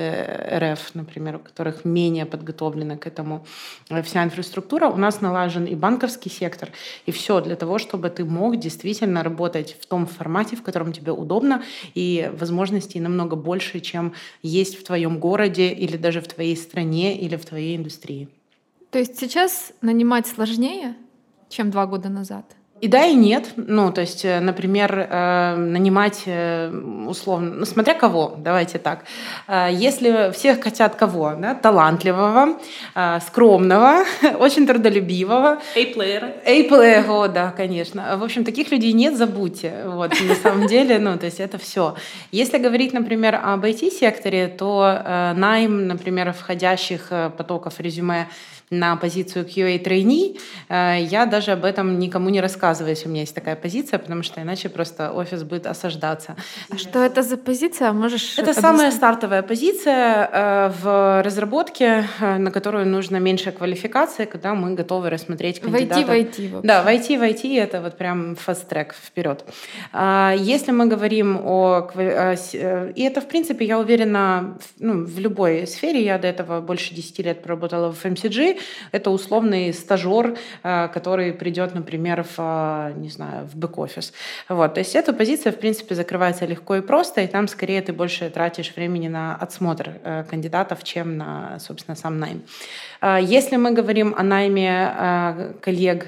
РФ, 0.52 0.94
например, 0.94 1.36
у 1.36 1.38
которых 1.38 1.84
менее 1.84 2.26
подготовлена 2.26 2.96
к 2.96 3.06
этому 3.06 3.46
э, 3.88 4.02
вся 4.02 4.22
инфраструктура. 4.24 4.88
У 4.88 4.96
нас 4.96 5.20
налажен 5.20 5.64
и 5.64 5.74
банковский 5.74 6.30
сектор, 6.30 6.70
и 7.06 7.12
все 7.12 7.40
для 7.40 7.56
того, 7.56 7.78
чтобы 7.78 8.10
ты 8.10 8.24
мог 8.24 8.58
действительно 8.58 9.22
работать 9.22 9.76
в 9.80 9.86
том 9.86 10.06
формате, 10.06 10.56
в 10.56 10.62
котором 10.62 10.92
тебе 10.92 11.12
удобно, 11.12 11.62
и 11.94 12.30
возможности 12.38 12.98
намного 13.00 13.37
больше, 13.37 13.81
чем 13.81 14.14
есть 14.43 14.79
в 14.79 14.85
твоем 14.85 15.19
городе 15.19 15.72
или 15.72 15.96
даже 15.96 16.20
в 16.20 16.29
твоей 16.29 16.56
стране 16.56 17.19
или 17.19 17.36
в 17.36 17.44
твоей 17.44 17.77
индустрии. 17.77 18.29
То 18.91 18.98
есть 18.98 19.19
сейчас 19.19 19.72
нанимать 19.82 20.27
сложнее, 20.27 20.96
чем 21.48 21.70
два 21.70 21.86
года 21.86 22.08
назад? 22.08 22.56
И 22.81 22.89
да, 22.89 23.05
и 23.05 23.15
нет. 23.15 23.53
Ну, 23.56 23.93
то 23.93 24.01
есть, 24.01 24.25
э, 24.25 24.41
например, 24.41 25.06
э, 25.10 25.56
нанимать 25.56 26.22
э, 26.25 26.70
условно, 27.06 27.55
ну, 27.56 27.65
смотря 27.67 27.93
кого, 27.93 28.37
давайте 28.39 28.79
так. 28.79 29.05
Если 29.70 30.32
всех 30.32 30.63
хотят 30.63 30.94
кого? 30.94 31.34
Да? 31.39 31.55
Талантливого, 31.55 32.58
скромного, 33.27 34.05
очень 34.39 34.67
трудолюбивого. 34.67 35.60
A-плеера. 35.77 36.32
A-плеера, 36.46 37.29
да, 37.29 37.51
конечно. 37.51 38.17
В 38.17 38.25
общем, 38.25 38.44
таких 38.44 38.70
людей 38.70 38.93
нет, 38.93 39.17
забудьте. 39.17 39.82
Вот, 39.87 40.13
на 40.20 40.34
самом 40.34 40.67
деле, 40.67 40.99
ну, 40.99 41.19
то 41.19 41.27
есть 41.27 41.41
это 41.41 41.58
все. 41.58 41.96
Если 42.32 42.58
говорить, 42.58 42.93
например, 42.93 43.41
об 43.43 43.65
IT-секторе, 43.65 44.49
то 44.49 45.32
найм, 45.37 45.87
например, 45.87 46.32
входящих 46.32 47.13
потоков 47.37 47.81
резюме 47.81 48.29
на 48.70 48.96
позицию 48.96 49.44
QA 49.44 49.79
трейни, 49.81 50.36
э, 50.69 50.98
я 51.00 51.27
даже 51.27 51.53
об 51.53 51.65
этом 51.65 51.98
никому 51.98 52.31
не 52.31 52.41
рассказываю, 52.41 52.91
если 52.91 53.08
у 53.08 53.10
меня 53.10 53.22
есть 53.22 53.34
такая 53.34 53.56
позиция, 53.56 53.98
потому 53.98 54.22
что 54.22 54.41
иначе 54.41 54.69
просто 54.69 55.10
офис 55.10 55.43
будет 55.43 55.67
осаждаться. 55.67 56.36
А 56.70 56.79
что 56.79 57.03
это 57.03 57.22
за 57.22 57.36
позиция? 57.36 57.93
Можешь 57.93 58.34
Это 58.34 58.43
объяснить? 58.43 58.62
самая 58.62 58.91
стартовая 58.93 59.43
позиция 59.43 60.31
э, 60.32 60.72
в 60.82 61.22
разработке, 61.22 62.05
э, 62.20 62.39
на 62.39 62.53
которую 62.53 62.86
нужно 62.86 63.17
меньше 63.17 63.50
квалификации, 63.50 64.24
когда 64.24 64.55
мы 64.55 64.74
готовы 64.74 65.10
рассмотреть 65.10 65.60
кандидата. 65.60 66.06
В 66.06 66.10
IT, 66.10 66.48
в 66.48 66.55
IT. 66.55 66.60
Да, 66.62 66.82
в 66.82 66.86
IT, 66.86 67.19
в 67.19 67.22
IT 67.22 67.58
это 67.58 67.81
вот 67.81 67.98
прям 67.98 68.34
fast-track 68.34 68.93
вперед. 68.94 69.44
А, 69.93 70.32
если 70.39 70.70
мы 70.70 70.86
говорим 70.86 71.41
о... 71.44 71.91
И 72.94 73.03
это, 73.03 73.20
в 73.20 73.27
принципе, 73.27 73.65
я 73.65 73.81
уверена, 73.81 74.58
ну, 74.79 75.05
в 75.05 75.19
любой 75.19 75.67
сфере, 75.67 76.05
я 76.05 76.19
до 76.19 76.29
этого 76.29 76.60
больше 76.60 76.94
10 76.94 77.19
лет 77.19 77.43
проработала 77.43 77.93
в 77.93 78.05
FMCG, 78.05 78.59
это 78.93 79.10
условный 79.10 79.72
стажер, 79.72 80.36
э, 80.62 80.88
который 80.88 81.32
придет, 81.32 81.74
например, 81.74 82.24
в, 82.24 82.38
э, 82.38 82.93
не 82.96 83.08
знаю, 83.08 83.46
в 83.46 83.56
бэк-офис. 83.56 84.12
Вот, 84.48 84.74
то 84.74 84.81
есть 84.81 84.94
эта 84.94 85.12
позиция, 85.12 85.52
в 85.52 85.56
принципе, 85.56 85.94
закрывается 85.94 86.46
легко 86.46 86.76
и 86.76 86.81
просто, 86.81 87.20
и 87.20 87.26
там 87.26 87.48
скорее 87.48 87.82
ты 87.82 87.93
больше 87.93 88.31
тратишь 88.31 88.74
времени 88.76 89.08
на 89.08 89.36
отсмотр 89.36 89.90
э, 90.05 90.24
кандидатов, 90.31 90.84
чем 90.84 91.17
на, 91.17 91.58
собственно, 91.58 91.96
сам 91.96 92.19
найм. 92.19 92.43
Если 93.22 93.56
мы 93.56 93.70
говорим 93.70 94.14
о 94.17 94.22
найме 94.22 95.55
коллег, 95.62 96.06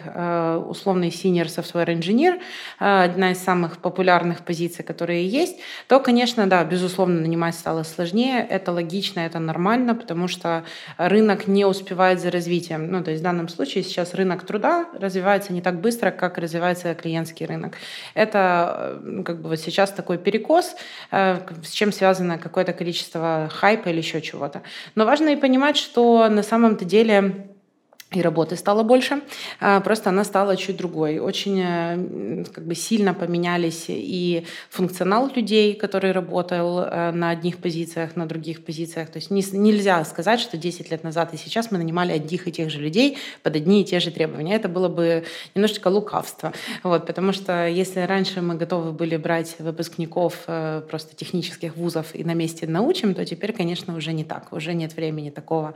условный 0.68 1.08
senior 1.08 1.46
software 1.46 1.86
engineer, 1.86 2.38
одна 2.78 3.30
из 3.30 3.38
самых 3.38 3.78
популярных 3.78 4.44
позиций, 4.44 4.84
которые 4.84 5.26
есть, 5.26 5.56
то, 5.88 6.00
конечно, 6.00 6.46
да, 6.46 6.62
безусловно, 6.64 7.20
нанимать 7.20 7.54
стало 7.54 7.82
сложнее. 7.82 8.46
Это 8.46 8.72
логично, 8.72 9.20
это 9.20 9.38
нормально, 9.38 9.94
потому 9.94 10.28
что 10.28 10.64
рынок 10.98 11.46
не 11.46 11.64
успевает 11.64 12.20
за 12.20 12.30
развитием. 12.42 12.90
Ну, 12.90 13.02
то 13.04 13.10
есть 13.10 13.20
в 13.20 13.24
данном 13.24 13.48
случае 13.48 13.84
сейчас 13.84 14.14
рынок 14.14 14.44
труда 14.44 14.86
развивается 15.00 15.52
не 15.52 15.62
так 15.62 15.80
быстро, 15.80 16.10
как 16.10 16.38
развивается 16.38 16.94
клиентский 16.94 17.46
рынок. 17.46 17.74
Это 18.14 18.98
ну, 19.02 19.22
как 19.22 19.40
бы 19.40 19.56
сейчас 19.56 19.92
такой 19.92 20.18
перекос, 20.18 20.74
э, 21.12 21.38
с 21.62 21.70
чем 21.70 21.92
связано 21.92 22.38
какое-то 22.38 22.72
количество 22.72 23.48
хайпа 23.50 23.90
или 23.90 23.98
еще 23.98 24.20
чего-то. 24.20 24.62
Но 24.96 25.04
важно 25.04 25.28
и 25.30 25.36
понимать, 25.36 25.76
что 25.76 26.28
на 26.28 26.42
самом-то 26.42 26.84
деле 26.84 27.51
и 28.16 28.22
работы 28.22 28.56
стало 28.56 28.82
больше, 28.82 29.22
а, 29.60 29.80
просто 29.80 30.10
она 30.10 30.24
стала 30.24 30.56
чуть 30.56 30.76
другой. 30.76 31.18
Очень 31.18 31.60
э, 31.60 32.44
как 32.52 32.66
бы 32.66 32.74
сильно 32.74 33.14
поменялись 33.14 33.86
и 33.88 34.44
функционал 34.70 35.30
людей, 35.34 35.74
который 35.74 36.12
работал 36.12 36.80
э, 36.80 37.10
на 37.12 37.30
одних 37.30 37.58
позициях, 37.58 38.16
на 38.16 38.26
других 38.26 38.64
позициях. 38.64 39.10
То 39.10 39.18
есть 39.18 39.30
не, 39.30 39.44
нельзя 39.52 40.04
сказать, 40.04 40.40
что 40.40 40.56
10 40.56 40.90
лет 40.90 41.04
назад 41.04 41.34
и 41.34 41.36
сейчас 41.36 41.70
мы 41.70 41.78
нанимали 41.78 42.12
одних 42.12 42.48
и 42.48 42.52
тех 42.52 42.70
же 42.70 42.80
людей 42.80 43.18
под 43.42 43.56
одни 43.56 43.82
и 43.82 43.84
те 43.84 44.00
же 44.00 44.10
требования. 44.10 44.54
Это 44.54 44.68
было 44.68 44.88
бы 44.88 45.24
немножечко 45.54 45.88
лукавство. 45.88 46.52
Вот, 46.82 47.06
потому 47.06 47.32
что 47.32 47.66
если 47.66 48.00
раньше 48.00 48.42
мы 48.42 48.54
готовы 48.54 48.92
были 48.92 49.16
брать 49.16 49.56
выпускников 49.58 50.44
э, 50.46 50.82
просто 50.88 51.16
технических 51.16 51.76
вузов 51.76 52.14
и 52.14 52.24
на 52.24 52.34
месте 52.34 52.66
научим, 52.66 53.14
то 53.14 53.24
теперь, 53.24 53.52
конечно, 53.52 53.96
уже 53.96 54.12
не 54.12 54.24
так. 54.24 54.52
Уже 54.52 54.74
нет 54.74 54.94
времени 54.96 55.30
такого, 55.30 55.74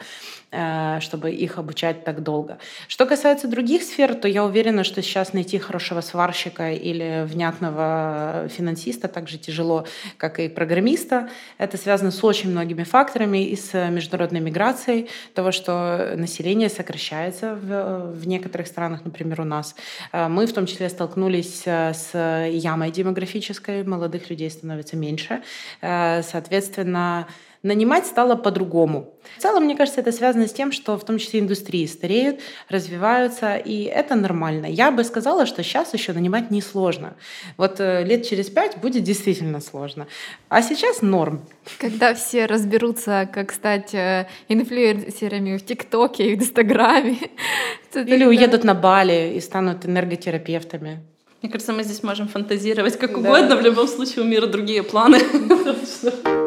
чтобы 1.01 1.31
их 1.31 1.59
обучать 1.59 2.05
так 2.05 2.23
долго. 2.27 2.59
Что 2.89 3.07
касается 3.07 3.47
других 3.47 3.83
сфер, 3.83 4.15
то 4.15 4.27
я 4.29 4.45
уверена, 4.45 4.83
что 4.85 5.01
сейчас 5.01 5.33
найти 5.33 5.59
хорошего 5.59 6.01
сварщика 6.01 6.73
или 6.73 7.25
внятного 7.25 8.49
финансиста 8.49 9.07
так 9.09 9.29
же 9.29 9.39
тяжело, 9.39 9.87
как 10.19 10.41
и 10.41 10.49
программиста. 10.49 11.29
Это 11.59 11.77
связано 11.77 12.11
с 12.11 12.25
очень 12.25 12.51
многими 12.51 12.83
факторами 12.83 13.47
и 13.47 13.57
с 13.57 13.73
международной 13.91 14.41
миграцией, 14.41 15.09
того, 15.35 15.53
что 15.53 16.15
население 16.17 16.69
сокращается 16.69 17.55
в, 17.55 18.13
в 18.21 18.27
некоторых 18.27 18.67
странах, 18.67 19.05
например, 19.05 19.41
у 19.41 19.45
нас. 19.45 19.77
Э, 20.13 20.29
мы 20.29 20.47
в 20.47 20.53
том 20.53 20.67
числе 20.67 20.89
столкнулись 20.89 21.63
э, 21.65 21.93
с 21.95 22.11
ямой 22.51 22.91
демографической, 22.91 23.85
молодых 23.85 24.31
людей 24.31 24.51
становится 24.51 24.97
меньше. 24.97 25.43
Э, 25.81 26.23
соответственно, 26.23 27.29
нанимать 27.67 28.07
стало 28.07 28.37
по-другому. 28.37 29.13
В 29.37 29.43
целом, 29.43 29.65
мне 29.65 29.77
кажется, 29.77 30.01
это 30.01 30.13
связано 30.13 30.47
с 30.47 30.53
тем, 30.53 30.73
что 30.73 30.97
в 30.97 31.05
том 31.05 31.19
числе 31.19 31.41
индустрии 31.41 31.87
стареют, 31.87 32.41
развиваются, 32.69 33.57
и 33.57 33.83
это 33.83 34.15
нормально. 34.15 34.67
Я 34.67 34.91
бы 34.91 35.05
сказала, 35.05 35.47
что 35.47 35.63
сейчас 35.63 35.93
еще 35.93 36.13
нанимать 36.13 36.51
несложно. 36.51 37.15
Вот 37.57 37.81
э, 37.81 38.05
лет 38.05 38.27
через 38.27 38.49
пять 38.49 38.79
будет 38.79 39.03
действительно 39.03 39.61
сложно. 39.61 40.07
А 40.49 40.63
сейчас 40.63 41.03
норм. 41.03 41.43
Когда 41.79 42.15
все 42.15 42.47
разберутся, 42.47 43.29
как 43.33 43.53
стать 43.53 43.93
э, 43.95 44.29
инфлюенсерами 44.49 45.59
в 45.59 45.65
ТикТоке 45.65 46.33
и 46.33 46.37
в 46.37 46.39
Инстаграме. 46.41 47.19
Или 47.95 48.25
уедут 48.25 48.65
на 48.65 48.75
Бали 48.75 49.33
и 49.35 49.41
станут 49.41 49.87
энерготерапевтами. 49.87 51.03
Мне 51.43 51.51
кажется, 51.51 51.73
мы 51.73 51.83
здесь 51.83 52.03
можем 52.03 52.29
фантазировать 52.29 52.99
как 52.99 53.13
да. 53.13 53.19
угодно. 53.19 53.57
В 53.57 53.63
любом 53.63 53.89
случае 53.89 54.25
у 54.25 54.27
мира 54.27 54.47
другие 54.47 54.83
планы. 54.83 55.19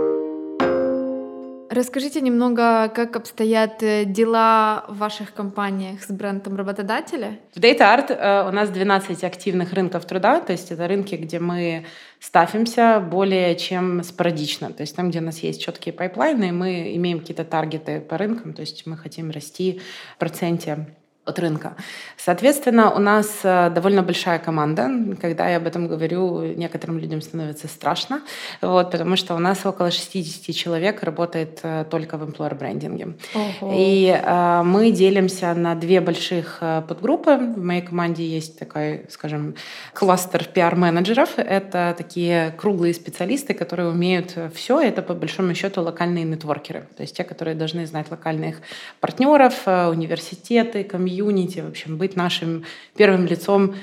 Расскажите 1.79 2.19
немного, 2.19 2.91
как 2.93 3.15
обстоят 3.15 3.81
э, 3.83 4.03
дела 4.03 4.83
в 4.89 4.98
ваших 4.98 5.33
компаниях 5.33 6.03
с 6.03 6.12
брендом 6.12 6.57
работодателя? 6.57 7.39
В 7.55 7.57
DataArt 7.57 8.12
э, 8.12 8.50
у 8.50 8.51
нас 8.51 8.69
12 8.69 9.24
активных 9.24 9.71
рынков 9.71 10.03
труда, 10.03 10.41
то 10.41 10.51
есть 10.51 10.71
это 10.71 10.89
рынки, 10.89 11.15
где 11.15 11.39
мы 11.39 11.86
ставимся 12.19 13.00
более 13.00 13.55
чем 13.55 14.03
спорадично. 14.03 14.74
То 14.74 14.81
есть 14.81 14.93
там, 14.93 15.09
где 15.09 15.19
у 15.19 15.21
нас 15.24 15.39
есть 15.39 15.62
четкие 15.62 15.93
пайплайны, 15.93 16.51
мы 16.51 16.93
имеем 16.98 17.21
какие-то 17.21 17.45
таргеты 17.45 18.01
по 18.01 18.17
рынкам, 18.17 18.51
то 18.53 18.59
есть 18.59 18.86
мы 18.86 18.98
хотим 18.98 19.31
расти 19.31 19.79
в 20.15 20.19
проценте 20.19 20.86
от 21.29 21.39
рынка. 21.39 21.75
Соответственно, 22.17 22.91
у 22.91 23.00
нас 23.00 23.39
э, 23.43 23.69
довольно 23.69 24.03
большая 24.03 24.39
команда. 24.39 24.89
Когда 25.21 25.48
я 25.48 25.57
об 25.57 25.67
этом 25.67 25.88
говорю, 25.88 26.41
некоторым 26.55 27.00
людям 27.00 27.21
становится 27.21 27.67
страшно, 27.67 28.21
вот, 28.62 28.91
потому 28.91 29.15
что 29.15 29.36
у 29.36 29.39
нас 29.39 29.65
около 29.65 29.91
60 29.91 30.55
человек 30.55 31.03
работает 31.03 31.59
э, 31.63 31.86
только 31.89 32.17
в 32.17 32.24
employer 32.24 32.55
branding'е. 32.55 33.13
И 33.62 34.09
э, 34.09 34.62
мы 34.63 34.91
делимся 34.91 35.53
на 35.53 35.75
две 35.75 36.01
больших 36.01 36.57
э, 36.62 36.81
подгруппы. 36.88 37.38
В 37.38 37.63
моей 37.63 37.81
команде 37.81 38.25
есть 38.25 38.59
такой, 38.59 39.05
скажем, 39.09 39.55
кластер 39.93 40.43
пиар-менеджеров. 40.43 41.29
Это 41.38 41.95
такие 41.98 42.53
круглые 42.57 42.93
специалисты, 42.93 43.53
которые 43.53 43.89
умеют 43.89 44.36
все. 44.53 44.79
Это, 44.79 45.01
по 45.01 45.13
большому 45.13 45.53
счету, 45.53 45.81
локальные 45.81 46.25
нетворкеры. 46.25 46.88
То 46.98 47.03
есть 47.03 47.15
те, 47.15 47.24
которые 47.24 47.55
должны 47.55 47.86
знать 47.86 48.12
локальных 48.12 48.57
партнеров, 49.00 49.67
университеты, 49.67 50.83
комьюнити, 50.83 51.18
комьюнити, 51.19 51.59
в 51.59 51.67
общем, 51.67 51.97
быть 51.97 52.15
нашим 52.15 52.63
первым 52.95 53.25
лицом 53.25 53.75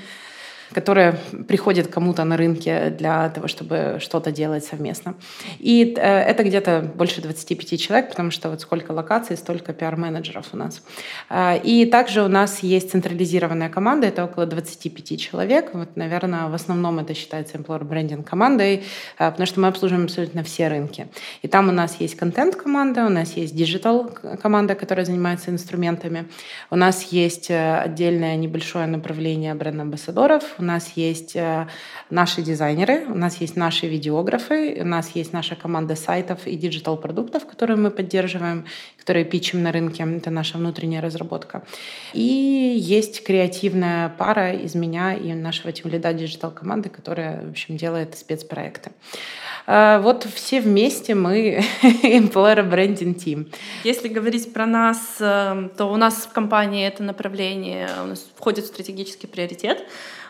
которая 0.72 1.18
приходит 1.48 1.86
кому-то 1.88 2.24
на 2.24 2.36
рынке 2.36 2.90
для 2.90 3.28
того, 3.30 3.48
чтобы 3.48 3.98
что-то 4.00 4.30
делать 4.30 4.64
совместно. 4.64 5.14
И 5.58 5.94
э, 5.96 6.00
это 6.00 6.42
где-то 6.44 6.90
больше 6.94 7.22
25 7.22 7.80
человек, 7.80 8.10
потому 8.10 8.30
что 8.30 8.50
вот 8.50 8.60
сколько 8.60 8.92
локаций, 8.92 9.36
столько 9.36 9.72
пиар-менеджеров 9.72 10.46
у 10.52 10.56
нас. 10.56 10.82
Э, 11.30 11.58
и 11.58 11.86
также 11.86 12.22
у 12.22 12.28
нас 12.28 12.60
есть 12.60 12.90
централизированная 12.90 13.68
команда, 13.68 14.08
это 14.08 14.24
около 14.24 14.46
25 14.46 15.20
человек. 15.20 15.70
Вот, 15.72 15.96
наверное, 15.96 16.48
в 16.48 16.54
основном 16.54 16.98
это 16.98 17.14
считается 17.14 17.58
employer 17.58 17.84
branding 17.84 18.28
командой, 18.28 18.84
э, 19.18 19.30
потому 19.30 19.46
что 19.46 19.60
мы 19.60 19.68
обслуживаем 19.68 20.06
абсолютно 20.06 20.42
все 20.42 20.68
рынки. 20.68 21.08
И 21.42 21.48
там 21.48 21.68
у 21.68 21.72
нас 21.72 22.00
есть 22.00 22.16
контент-команда, 22.16 23.06
у 23.06 23.10
нас 23.10 23.34
есть 23.34 23.54
digital 23.54 24.10
команда, 24.42 24.74
которая 24.74 25.04
занимается 25.04 25.50
инструментами, 25.50 26.26
у 26.70 26.76
нас 26.76 27.04
есть 27.04 27.50
отдельное 27.50 28.36
небольшое 28.36 28.86
направление 28.86 29.54
бренд-амбассадоров, 29.54 30.56
у 30.58 30.64
нас 30.66 30.92
есть 30.96 31.36
э, 31.36 31.66
наши 32.10 32.42
дизайнеры, 32.42 33.06
у 33.06 33.14
нас 33.14 33.40
есть 33.40 33.56
наши 33.56 33.86
видеографы, 33.86 34.78
у 34.80 34.84
нас 34.84 35.10
есть 35.14 35.32
наша 35.32 35.56
команда 35.56 35.96
сайтов 35.96 36.46
и 36.46 36.56
digital-продуктов, 36.56 37.46
которые 37.46 37.76
мы 37.76 37.90
поддерживаем, 37.90 38.64
которые 38.98 39.24
пичем 39.24 39.62
на 39.62 39.72
рынке. 39.72 40.02
Это 40.02 40.30
наша 40.30 40.58
внутренняя 40.58 41.00
разработка. 41.00 41.62
И 42.12 42.20
есть 42.22 43.24
креативная 43.24 44.08
пара 44.08 44.52
из 44.52 44.74
меня 44.74 45.14
и 45.14 45.32
нашего 45.32 45.72
тимлида 45.72 46.12
диджитал-команды, 46.12 46.88
которая, 46.88 47.46
в 47.46 47.50
общем, 47.50 47.76
делает 47.76 48.18
спецпроекты. 48.18 48.90
Э, 49.66 49.98
вот 50.00 50.24
все 50.24 50.60
вместе 50.60 51.14
мы 51.14 51.64
Employer 51.82 52.68
Branding 52.68 53.14
Team. 53.14 53.52
Если 53.84 54.08
говорить 54.08 54.52
про 54.52 54.66
нас, 54.66 55.16
э, 55.20 55.68
то 55.76 55.86
у 55.86 55.96
нас 55.96 56.26
в 56.26 56.32
компании 56.32 56.86
это 56.86 57.02
направление 57.02 57.88
у 58.02 58.06
нас 58.06 58.26
входит 58.36 58.64
в 58.64 58.68
стратегический 58.68 59.26
приоритет. 59.26 59.84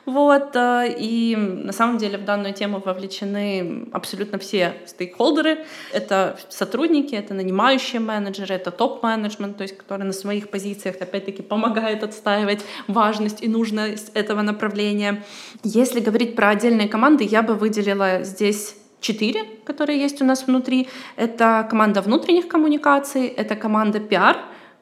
Вот, 0.06 0.54
э, 0.54 0.94
и 0.96 1.34
на 1.36 1.72
самом 1.72 1.98
деле 1.98 2.16
в 2.16 2.24
данную 2.24 2.54
тему 2.54 2.80
вовлечены 2.84 3.88
абсолютно 3.92 4.38
все 4.38 4.74
стейкхолдеры. 4.86 5.66
Это 5.92 6.38
сотрудники, 6.48 7.16
это 7.16 7.34
нанимающие 7.34 8.00
менеджеры, 8.00 8.54
это 8.54 8.70
топ-менеджмент, 8.70 9.56
то 9.56 9.62
есть 9.62 9.76
который 9.76 10.04
на 10.04 10.12
своих 10.12 10.48
позициях 10.48 10.96
опять-таки 11.00 11.42
помогает 11.42 12.04
отстаивать 12.04 12.64
важность 12.86 13.42
и 13.42 13.48
нужность 13.48 14.12
этого 14.14 14.42
направления. 14.42 15.24
Если 15.64 15.98
говорить 15.98 16.36
про 16.36 16.50
отдельные 16.50 16.88
команды, 16.88 17.24
я 17.24 17.42
бы 17.42 17.54
выделила 17.54 18.22
здесь 18.22 18.76
четыре, 19.00 19.44
которые 19.64 20.00
есть 20.00 20.22
у 20.22 20.24
нас 20.24 20.46
внутри. 20.46 20.88
Это 21.16 21.66
команда 21.68 22.00
внутренних 22.00 22.46
коммуникаций, 22.46 23.26
это 23.26 23.56
команда 23.56 23.98
пиар, 23.98 24.36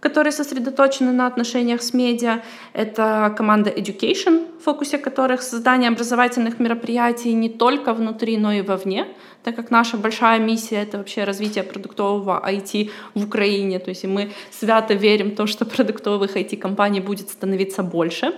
которые 0.04 0.32
сосредоточены 0.32 1.12
на 1.12 1.26
отношениях 1.26 1.80
с 1.80 1.94
медиа. 1.94 2.42
Это 2.74 3.34
команда 3.38 3.70
Education, 3.70 4.44
в 4.60 4.64
фокусе 4.64 4.98
которых 4.98 5.42
создание 5.42 5.88
образовательных 5.88 6.60
мероприятий 6.60 7.32
не 7.32 7.48
только 7.48 7.94
внутри, 7.94 8.36
но 8.36 8.52
и 8.52 8.60
вовне, 8.60 9.06
так 9.44 9.56
как 9.56 9.70
наша 9.70 9.96
большая 9.96 10.40
миссия— 10.40 10.82
это 10.82 10.98
вообще 10.98 11.24
развитие 11.24 11.64
продуктового 11.64 12.42
IT 12.46 12.90
в 13.14 13.24
Украине. 13.24 13.78
То 13.78 13.90
есть 13.90 14.04
мы 14.04 14.30
свято 14.50 14.92
верим 14.92 15.30
в 15.30 15.36
то, 15.36 15.46
что 15.46 15.64
продуктовых 15.64 16.36
IT-компаний 16.36 17.00
будет 17.00 17.30
становиться 17.30 17.82
больше. 17.82 18.32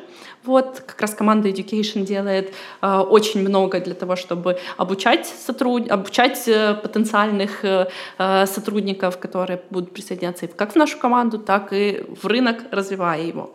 Вот 0.47 0.83
как 0.87 1.01
раз 1.01 1.15
команда 1.15 1.49
Education 1.49 2.05
делает 2.05 2.55
э, 2.81 2.99
очень 2.99 3.41
много 3.41 3.81
для 3.81 3.95
того, 3.95 4.17
чтобы 4.17 4.59
обучать, 4.77 5.27
сотруд... 5.27 5.91
обучать 5.91 6.47
э, 6.47 6.75
потенциальных 6.75 7.65
э, 7.65 7.89
э 8.19 8.47
сотрудников, 8.47 9.19
которые 9.19 9.61
будут 9.71 9.93
присоединяться 9.93 10.47
как 10.47 10.73
в 10.73 10.77
нашу 10.77 10.99
команду, 10.99 11.39
так 11.39 11.73
и 11.73 12.05
в 12.23 12.27
рынок, 12.27 12.57
развивая 12.71 13.23
его. 13.23 13.51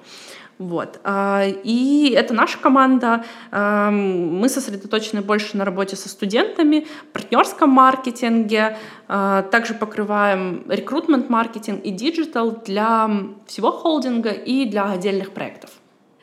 Вот. 0.62 1.00
А, 1.04 1.44
и 1.64 2.14
это 2.16 2.36
наша 2.36 2.60
команда. 2.60 3.24
Мы 3.52 4.48
сосредоточены 4.48 5.22
больше 5.22 5.58
на 5.58 5.66
работе 5.66 5.96
со 5.96 6.08
студентами, 6.08 6.86
партнерском 7.14 7.70
маркетинге. 7.72 8.78
А, 9.08 9.42
также 9.42 9.74
покрываем 9.74 10.64
рекрутмент-маркетинг 10.68 11.84
и 11.84 11.90
digital 11.90 12.52
для 12.64 13.10
всего 13.48 13.72
холдинга 13.72 14.30
и 14.30 14.66
для 14.66 14.92
отдельных 14.92 15.32
проектов. 15.32 15.81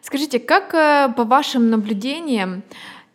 Скажите, 0.09 0.39
как 0.39 0.73
э, 0.73 1.13
по 1.15 1.25
вашим 1.25 1.69
наблюдениям, 1.69 2.63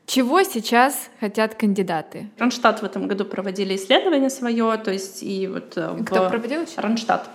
чего 0.06 0.44
сейчас 0.44 1.10
хотят 1.20 1.56
кандидаты? 1.56 2.30
Randstad 2.38 2.84
в 2.84 2.86
этом 2.86 3.08
году 3.08 3.26
проводили 3.26 3.76
исследование 3.76 4.30
свое, 4.30 4.78
то 4.78 4.92
есть 4.92 5.24
и 5.24 5.48
вот... 5.48 5.74
Э, 5.76 5.98
Кто 6.06 6.28
в... 6.28 6.30
проводил? 6.30 6.60
Randstad. 6.78 7.32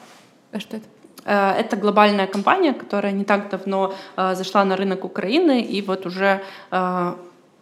А 0.52 0.60
что 0.60 0.76
это? 0.76 0.86
Э, 1.24 1.60
это 1.60 1.76
глобальная 1.76 2.28
компания, 2.28 2.72
которая 2.72 3.10
не 3.10 3.24
так 3.24 3.50
давно 3.50 3.94
э, 4.16 4.36
зашла 4.36 4.64
на 4.64 4.76
рынок 4.76 5.04
Украины, 5.04 5.60
и 5.60 5.82
вот 5.82 6.06
уже 6.06 6.40
э, 6.70 7.14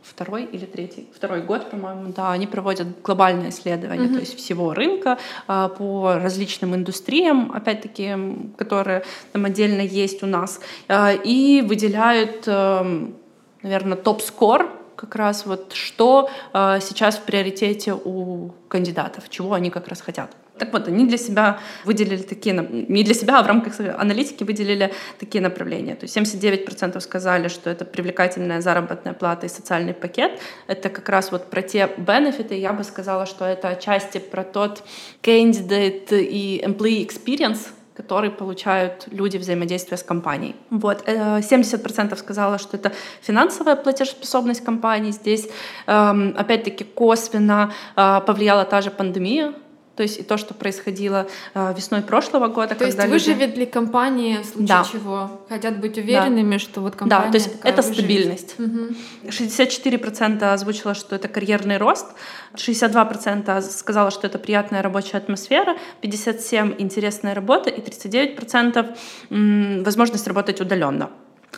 второй 0.08 0.44
или 0.44 0.64
третий, 0.64 1.08
второй 1.14 1.42
год, 1.42 1.70
по-моему, 1.70 2.12
да, 2.12 2.32
они 2.32 2.46
проводят 2.46 3.02
глобальное 3.02 3.50
исследование, 3.50 4.08
mm-hmm. 4.08 4.14
то 4.14 4.20
есть 4.20 4.36
всего 4.36 4.72
рынка 4.72 5.18
по 5.46 6.14
различным 6.14 6.74
индустриям, 6.74 7.52
опять-таки, 7.52 8.16
которые 8.56 9.04
там 9.32 9.44
отдельно 9.44 9.80
есть 9.80 10.22
у 10.22 10.26
нас, 10.26 10.60
и 10.90 11.64
выделяют, 11.66 12.46
наверное, 12.46 13.96
топ-скор 13.96 14.70
как 14.96 15.14
раз 15.14 15.44
вот 15.44 15.72
что 15.74 16.30
сейчас 16.52 17.16
в 17.16 17.22
приоритете 17.22 17.92
у 17.92 18.52
кандидатов, 18.68 19.28
чего 19.28 19.52
они 19.52 19.70
как 19.70 19.88
раз 19.88 20.00
хотят. 20.00 20.30
Так 20.58 20.72
вот, 20.72 20.88
они 20.88 21.06
для 21.06 21.18
себя 21.18 21.58
выделили 21.84 22.22
такие, 22.22 22.54
не 22.88 23.02
для 23.02 23.14
себя, 23.14 23.38
а 23.38 23.42
в 23.42 23.46
рамках 23.46 23.78
аналитики 23.98 24.44
выделили 24.44 24.92
такие 25.18 25.42
направления. 25.42 25.94
То 25.94 26.04
есть 26.04 26.16
79% 26.16 27.00
сказали, 27.00 27.48
что 27.48 27.70
это 27.70 27.84
привлекательная 27.84 28.60
заработная 28.60 29.12
плата 29.12 29.46
и 29.46 29.48
социальный 29.48 29.94
пакет. 29.94 30.40
Это 30.66 30.88
как 30.88 31.08
раз 31.08 31.32
вот 31.32 31.50
про 31.50 31.62
те 31.62 31.90
бенефиты. 31.96 32.54
Я 32.54 32.72
бы 32.72 32.84
сказала, 32.84 33.26
что 33.26 33.44
это 33.44 33.68
отчасти 33.68 34.18
про 34.18 34.44
тот 34.44 34.82
candidate 35.22 36.20
и 36.20 36.62
employee 36.64 37.06
experience, 37.06 37.68
который 37.96 38.30
получают 38.30 39.08
люди 39.10 39.38
взаимодействия 39.38 39.96
с 39.96 40.02
компанией. 40.02 40.54
Вот. 40.70 41.08
70% 41.08 42.12
э, 42.12 42.16
сказала, 42.16 42.58
что 42.58 42.76
это 42.76 42.92
финансовая 43.22 43.76
платежеспособность 43.76 44.64
компании. 44.64 45.12
Здесь, 45.12 45.48
эм, 45.86 46.34
опять-таки, 46.36 46.84
косвенно 46.84 47.72
э, 47.96 48.20
повлияла 48.26 48.64
та 48.64 48.82
же 48.82 48.90
пандемия, 48.90 49.54
то 49.96 50.02
есть 50.02 50.20
и 50.20 50.22
то, 50.22 50.36
что 50.36 50.54
происходило 50.54 51.26
э, 51.54 51.74
весной 51.74 52.02
прошлого 52.02 52.48
года. 52.48 52.74
То 52.74 52.84
есть 52.84 53.02
выживет 53.08 53.50
люди... 53.50 53.60
ли 53.60 53.66
компания 53.66 54.42
в 54.42 54.46
случае 54.46 54.66
да. 54.66 54.86
чего? 54.90 55.40
Хотят 55.48 55.80
быть 55.80 55.96
уверенными, 55.96 56.54
да. 56.54 56.58
что 56.58 56.80
вот 56.82 56.96
компания 56.96 57.24
Да, 57.24 57.30
то 57.30 57.36
есть 57.36 57.50
это 57.62 57.82
выживет. 57.82 57.98
стабильность. 57.98 58.54
Угу. 58.58 58.94
64% 59.28 60.52
озвучила, 60.52 60.94
что 60.94 61.16
это 61.16 61.28
карьерный 61.28 61.78
рост, 61.78 62.06
62% 62.54 63.62
сказала, 63.62 64.10
что 64.10 64.26
это 64.26 64.38
приятная 64.38 64.82
рабочая 64.82 65.16
атмосфера, 65.16 65.76
57% 66.02 66.74
интересная 66.78 67.34
работа 67.34 67.70
и 67.70 67.80
39% 67.80 69.82
возможность 69.82 70.26
работать 70.26 70.60
удаленно. 70.60 71.10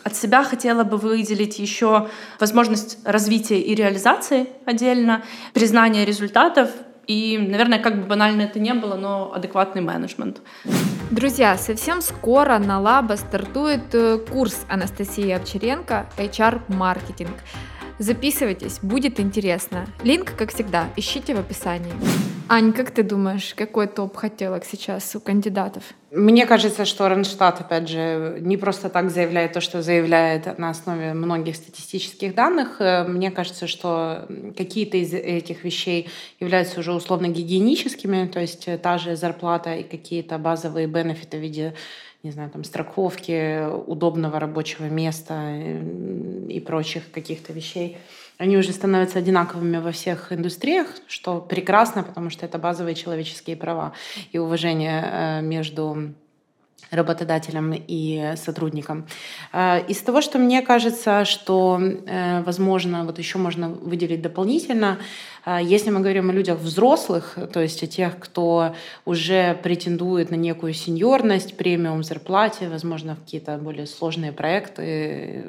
От 0.04 0.14
себя 0.14 0.44
хотела 0.44 0.84
бы 0.84 0.96
выделить 0.96 1.58
еще 1.58 2.08
возможность 2.38 2.98
развития 3.04 3.60
и 3.60 3.74
реализации 3.74 4.46
отдельно, 4.64 5.24
признание 5.54 6.04
результатов, 6.04 6.70
и, 7.08 7.38
наверное, 7.38 7.78
как 7.78 7.98
бы 7.98 8.06
банально 8.06 8.42
это 8.42 8.60
не 8.60 8.74
было, 8.74 8.94
но 8.94 9.32
адекватный 9.34 9.80
менеджмент. 9.80 10.42
Друзья, 11.10 11.56
совсем 11.56 12.02
скоро 12.02 12.58
на 12.58 12.78
Лаба 12.78 13.14
стартует 13.14 13.94
э, 13.94 14.18
курс 14.18 14.66
Анастасии 14.68 15.30
Овчаренко 15.30 16.10
HR-маркетинг. 16.18 17.32
Записывайтесь, 17.98 18.78
будет 18.80 19.18
интересно. 19.18 19.86
Линк, 20.04 20.34
как 20.36 20.52
всегда, 20.52 20.88
ищите 20.96 21.34
в 21.34 21.40
описании. 21.40 21.92
Ань, 22.50 22.72
как 22.72 22.92
ты 22.92 23.02
думаешь, 23.02 23.54
какой 23.54 23.88
топ 23.88 24.16
хотелок 24.16 24.64
сейчас 24.64 25.14
у 25.16 25.20
кандидатов? 25.20 25.82
Мне 26.10 26.46
кажется, 26.46 26.86
что 26.86 27.06
Ронштадт, 27.06 27.60
опять 27.60 27.88
же, 27.88 28.38
не 28.40 28.56
просто 28.56 28.88
так 28.88 29.10
заявляет 29.10 29.52
то, 29.52 29.60
что 29.60 29.82
заявляет 29.82 30.58
на 30.58 30.70
основе 30.70 31.12
многих 31.12 31.56
статистических 31.56 32.34
данных. 32.34 32.80
Э, 32.80 33.04
мне 33.04 33.30
кажется, 33.30 33.66
что 33.66 34.26
какие-то 34.56 34.96
из 34.96 35.12
этих 35.12 35.64
вещей 35.64 36.08
являются 36.40 36.80
уже 36.80 36.94
условно 36.94 37.28
гигиеническими, 37.28 38.26
то 38.28 38.40
есть 38.40 38.66
э, 38.66 38.78
та 38.78 38.96
же 38.96 39.16
зарплата 39.16 39.74
и 39.74 39.82
какие-то 39.82 40.38
базовые 40.38 40.86
бенефиты 40.86 41.36
в 41.36 41.40
виде 41.40 41.74
не 42.22 42.32
знаю, 42.32 42.50
там, 42.50 42.64
страховки, 42.64 43.66
удобного 43.86 44.40
рабочего 44.40 44.86
места 44.86 45.34
э, 45.34 45.80
и 46.48 46.60
прочих 46.60 47.10
каких-то 47.12 47.52
вещей, 47.52 47.98
они 48.38 48.56
уже 48.56 48.72
становятся 48.72 49.18
одинаковыми 49.18 49.78
во 49.78 49.92
всех 49.92 50.32
индустриях, 50.32 50.88
что 51.06 51.40
прекрасно, 51.40 52.02
потому 52.02 52.30
что 52.30 52.46
это 52.46 52.58
базовые 52.58 52.94
человеческие 52.94 53.56
права 53.56 53.92
и 54.32 54.38
уважение 54.38 55.04
э, 55.04 55.42
между 55.42 56.14
работодателем 56.90 57.74
и 57.74 58.32
сотрудником. 58.36 59.06
Э, 59.52 59.84
из 59.86 59.98
того, 59.98 60.20
что 60.20 60.38
мне 60.38 60.62
кажется, 60.62 61.24
что, 61.24 61.80
возможно, 62.44 63.04
вот 63.04 63.18
еще 63.18 63.38
можно 63.38 63.68
выделить 63.68 64.22
дополнительно, 64.22 64.98
если 65.56 65.90
мы 65.90 66.00
говорим 66.00 66.30
о 66.30 66.32
людях 66.32 66.58
взрослых, 66.58 67.38
то 67.52 67.60
есть 67.60 67.82
о 67.82 67.86
тех, 67.86 68.18
кто 68.18 68.74
уже 69.04 69.58
претендует 69.62 70.30
на 70.30 70.34
некую 70.34 70.74
сеньорность, 70.74 71.56
премиум 71.56 72.02
зарплате, 72.02 72.68
возможно, 72.68 73.14
в 73.16 73.20
какие-то 73.20 73.56
более 73.56 73.86
сложные 73.86 74.32
проекты, 74.32 75.44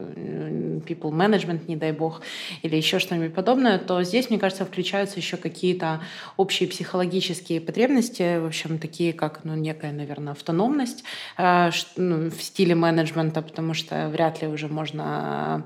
people 0.88 1.12
management, 1.12 1.62
не 1.68 1.76
дай 1.76 1.92
бог, 1.92 2.22
или 2.62 2.76
еще 2.76 3.00
что-нибудь 3.00 3.34
подобное, 3.34 3.78
то 3.78 4.02
здесь, 4.04 4.30
мне 4.30 4.40
кажется, 4.40 4.66
включаются 4.66 5.18
еще 5.18 5.38
какие-то 5.38 6.02
общие 6.38 6.70
психологические 6.70 7.62
потребности, 7.62 8.40
в 8.40 8.46
общем, 8.46 8.80
такие 8.80 9.14
как 9.14 9.42
ну, 9.44 9.56
некая, 9.56 9.92
наверное, 9.92 10.34
автономность 10.34 11.04
э, 11.38 11.72
в 11.98 12.42
стиле 12.42 12.76
менеджмента, 12.76 13.42
потому 13.42 13.74
что 13.74 14.10
вряд 14.10 14.42
ли 14.42 14.48
уже 14.48 14.68
можно 14.68 15.04
а, 15.06 15.64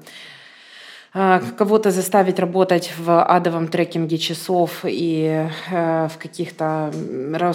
кого-то 1.14 1.92
заставить 1.92 2.40
работать 2.40 2.92
в 2.98 3.24
адовом 3.24 3.68
трекинге 3.68 4.18
часов 4.18 4.84
и 4.84 5.48
э, 5.72 6.08
в 6.08 6.18
каких-то 6.18 6.92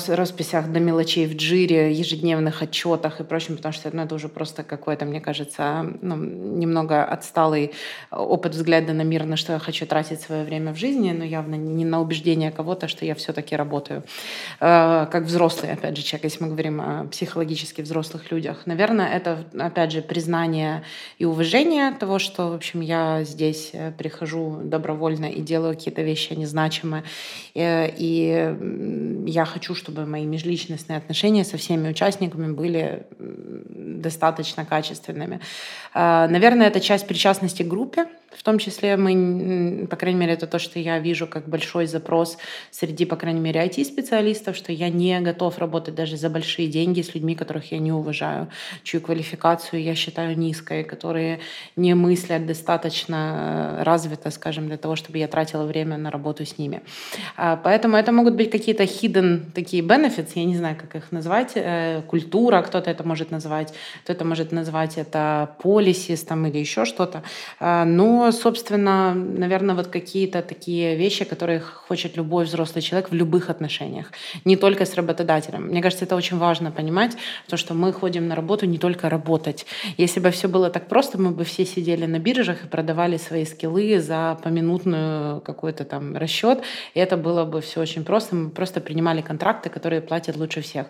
расписях 0.08 0.70
до 0.70 0.78
мелочей 0.78 1.26
в 1.26 1.34
джире, 1.34 1.92
ежедневных 1.92 2.62
отчетах 2.62 3.18
и 3.18 3.24
прочем, 3.24 3.56
потому 3.56 3.72
что 3.72 3.90
ну, 3.92 4.02
это 4.02 4.14
уже 4.14 4.28
просто 4.28 4.62
какой-то, 4.62 5.06
мне 5.06 5.20
кажется, 5.20 5.92
ну, 6.02 6.14
немного 6.14 7.04
отсталый 7.04 7.72
опыт 8.12 8.52
взгляда 8.54 8.92
на 8.92 9.02
мир, 9.02 9.24
на 9.24 9.36
что 9.36 9.54
я 9.54 9.58
хочу 9.58 9.86
тратить 9.86 10.20
свое 10.20 10.44
время 10.44 10.72
в 10.72 10.76
жизни, 10.76 11.10
но 11.10 11.24
явно 11.24 11.56
не 11.56 11.84
на 11.84 12.00
убеждение 12.00 12.52
кого-то, 12.52 12.86
что 12.86 13.04
я 13.04 13.16
все-таки 13.16 13.56
работаю. 13.56 14.04
Э, 14.60 15.06
как 15.10 15.24
взрослый, 15.24 15.72
опять 15.72 15.96
же, 15.96 16.04
человек, 16.04 16.30
если 16.30 16.44
мы 16.44 16.50
говорим 16.50 16.80
о 16.80 17.08
психологически 17.10 17.82
взрослых 17.82 18.30
людях. 18.30 18.66
Наверное, 18.66 19.08
это, 19.08 19.44
опять 19.58 19.90
же, 19.90 20.00
признание 20.00 20.84
и 21.18 21.24
уважение 21.24 21.90
того, 21.90 22.20
что, 22.20 22.50
в 22.50 22.54
общем, 22.54 22.82
я 22.82 23.24
здесь 23.24 23.47
здесь 23.52 23.70
э, 23.72 23.92
прихожу 23.92 24.60
добровольно 24.64 25.26
и 25.26 25.40
делаю 25.40 25.74
какие-то 25.74 26.02
вещи 26.02 26.34
незначимые. 26.34 27.04
Э, 27.54 27.88
и 27.96 28.54
я 29.26 29.44
хочу, 29.44 29.74
чтобы 29.74 30.06
мои 30.06 30.24
межличностные 30.24 30.98
отношения 30.98 31.44
со 31.44 31.56
всеми 31.56 31.88
участниками 31.88 32.52
были 32.52 33.06
достаточно 33.18 34.64
качественными. 34.64 35.40
Э, 35.94 36.26
наверное, 36.28 36.68
это 36.68 36.80
часть 36.80 37.06
причастности 37.06 37.62
к 37.62 37.68
группе, 37.68 38.06
в 38.30 38.42
том 38.42 38.58
числе 38.58 38.96
мы, 38.96 39.86
по 39.86 39.96
крайней 39.96 40.20
мере, 40.20 40.34
это 40.34 40.46
то, 40.46 40.58
что 40.58 40.78
я 40.78 40.98
вижу 40.98 41.26
как 41.26 41.48
большой 41.48 41.86
запрос 41.86 42.36
среди, 42.70 43.04
по 43.04 43.16
крайней 43.16 43.40
мере, 43.40 43.60
IT-специалистов, 43.64 44.54
что 44.56 44.70
я 44.72 44.90
не 44.90 45.18
готов 45.20 45.58
работать 45.58 45.94
даже 45.94 46.16
за 46.16 46.28
большие 46.28 46.68
деньги 46.68 47.00
с 47.00 47.14
людьми, 47.14 47.34
которых 47.34 47.72
я 47.72 47.78
не 47.78 47.90
уважаю, 47.90 48.48
чью 48.82 49.00
квалификацию 49.00 49.82
я 49.82 49.94
считаю 49.94 50.38
низкой, 50.38 50.84
которые 50.84 51.40
не 51.76 51.94
мыслят 51.94 52.46
достаточно 52.46 53.78
э, 53.78 53.82
развито, 53.82 54.30
скажем, 54.30 54.68
для 54.68 54.76
того, 54.76 54.94
чтобы 54.96 55.18
я 55.18 55.28
тратила 55.28 55.64
время 55.64 55.96
на 55.96 56.10
работу 56.10 56.44
с 56.44 56.58
ними. 56.58 56.82
А, 57.36 57.56
поэтому 57.56 57.96
это 57.96 58.12
могут 58.12 58.34
быть 58.34 58.50
какие-то 58.50 58.84
hidden 58.84 59.50
такие 59.54 59.82
benefits, 59.82 60.32
я 60.34 60.44
не 60.44 60.56
знаю, 60.56 60.76
как 60.76 60.94
их 60.94 61.12
назвать, 61.12 61.52
э, 61.54 62.02
культура, 62.06 62.60
кто-то 62.62 62.90
это 62.90 63.04
может 63.04 63.30
назвать, 63.30 63.72
кто-то 64.04 64.24
может 64.24 64.52
назвать 64.52 64.98
это 64.98 65.56
policies 65.62 66.26
там, 66.26 66.46
или 66.46 66.58
еще 66.58 66.84
что-то. 66.84 67.22
А, 67.58 67.84
но 67.84 68.17
но, 68.18 68.32
собственно, 68.32 69.14
наверное, 69.14 69.76
вот 69.76 69.86
какие-то 69.86 70.42
такие 70.42 70.96
вещи, 70.96 71.24
которые 71.24 71.60
хочет 71.60 72.16
любой 72.16 72.46
взрослый 72.46 72.82
человек 72.82 73.10
в 73.10 73.14
любых 73.14 73.48
отношениях, 73.48 74.10
не 74.44 74.56
только 74.56 74.86
с 74.86 74.94
работодателем. 74.96 75.68
Мне 75.68 75.80
кажется, 75.80 76.04
это 76.04 76.16
очень 76.16 76.36
важно 76.36 76.72
понимать, 76.72 77.16
то, 77.46 77.56
что 77.56 77.74
мы 77.74 77.92
ходим 77.92 78.26
на 78.26 78.34
работу 78.34 78.66
не 78.66 78.78
только 78.78 79.08
работать. 79.08 79.66
Если 79.98 80.18
бы 80.18 80.32
все 80.32 80.48
было 80.48 80.68
так 80.68 80.88
просто, 80.88 81.16
мы 81.16 81.30
бы 81.30 81.44
все 81.44 81.64
сидели 81.64 82.06
на 82.06 82.18
биржах 82.18 82.64
и 82.64 82.66
продавали 82.66 83.18
свои 83.18 83.44
скиллы 83.44 84.00
за 84.00 84.36
поминутную 84.42 85.40
какой-то 85.40 85.84
там 85.84 86.16
расчет, 86.16 86.62
и 86.94 86.98
это 86.98 87.16
было 87.16 87.44
бы 87.44 87.60
все 87.60 87.80
очень 87.80 88.04
просто. 88.04 88.34
Мы 88.34 88.50
просто 88.50 88.80
принимали 88.80 89.20
контракты, 89.20 89.70
которые 89.70 90.00
платят 90.00 90.36
лучше 90.36 90.60
всех. 90.60 90.86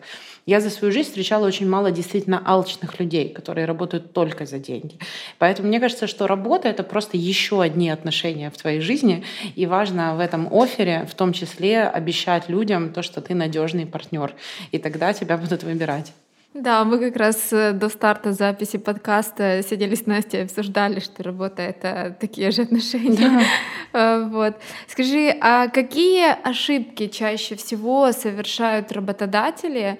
Я 0.46 0.60
за 0.60 0.70
свою 0.70 0.94
жизнь 0.94 1.08
встречала 1.08 1.46
очень 1.46 1.68
мало 1.68 1.90
действительно 1.90 2.42
алчных 2.42 2.98
людей, 2.98 3.28
которые 3.28 3.66
работают 3.66 4.14
только 4.14 4.46
за 4.46 4.58
деньги. 4.58 4.98
Поэтому 5.38 5.68
мне 5.68 5.78
кажется, 5.78 6.06
что 6.06 6.26
работа— 6.26 6.68
это 6.70 6.82
просто 6.82 7.17
еще 7.18 7.60
одни 7.62 7.90
отношения 7.90 8.50
в 8.50 8.56
твоей 8.56 8.80
жизни, 8.80 9.24
и 9.56 9.66
важно 9.66 10.16
в 10.16 10.20
этом 10.20 10.48
офере 10.52 11.06
в 11.10 11.14
том 11.14 11.32
числе 11.32 11.82
обещать 11.82 12.48
людям 12.48 12.92
то, 12.92 13.02
что 13.02 13.20
ты 13.20 13.34
надежный 13.34 13.86
партнер, 13.86 14.34
и 14.72 14.78
тогда 14.78 15.12
тебя 15.12 15.36
будут 15.36 15.62
выбирать. 15.62 16.12
Да, 16.54 16.82
мы 16.84 16.98
как 16.98 17.16
раз 17.16 17.52
э, 17.52 17.72
до 17.72 17.88
старта 17.88 18.32
записи 18.32 18.78
подкаста 18.78 19.62
сидели 19.62 19.94
с 19.94 20.06
Настей 20.06 20.40
и 20.40 20.42
обсуждали, 20.42 20.98
что 20.98 21.22
работа— 21.22 21.62
это 21.62 22.16
такие 22.18 22.50
же 22.50 22.62
отношения. 22.62 23.44
Да. 23.92 24.28
Вот. 24.30 24.56
Скажи, 24.86 25.34
а 25.40 25.68
какие 25.68 26.36
ошибки 26.48 27.06
чаще 27.08 27.54
всего 27.56 28.12
совершают 28.12 28.92
работодатели, 28.92 29.98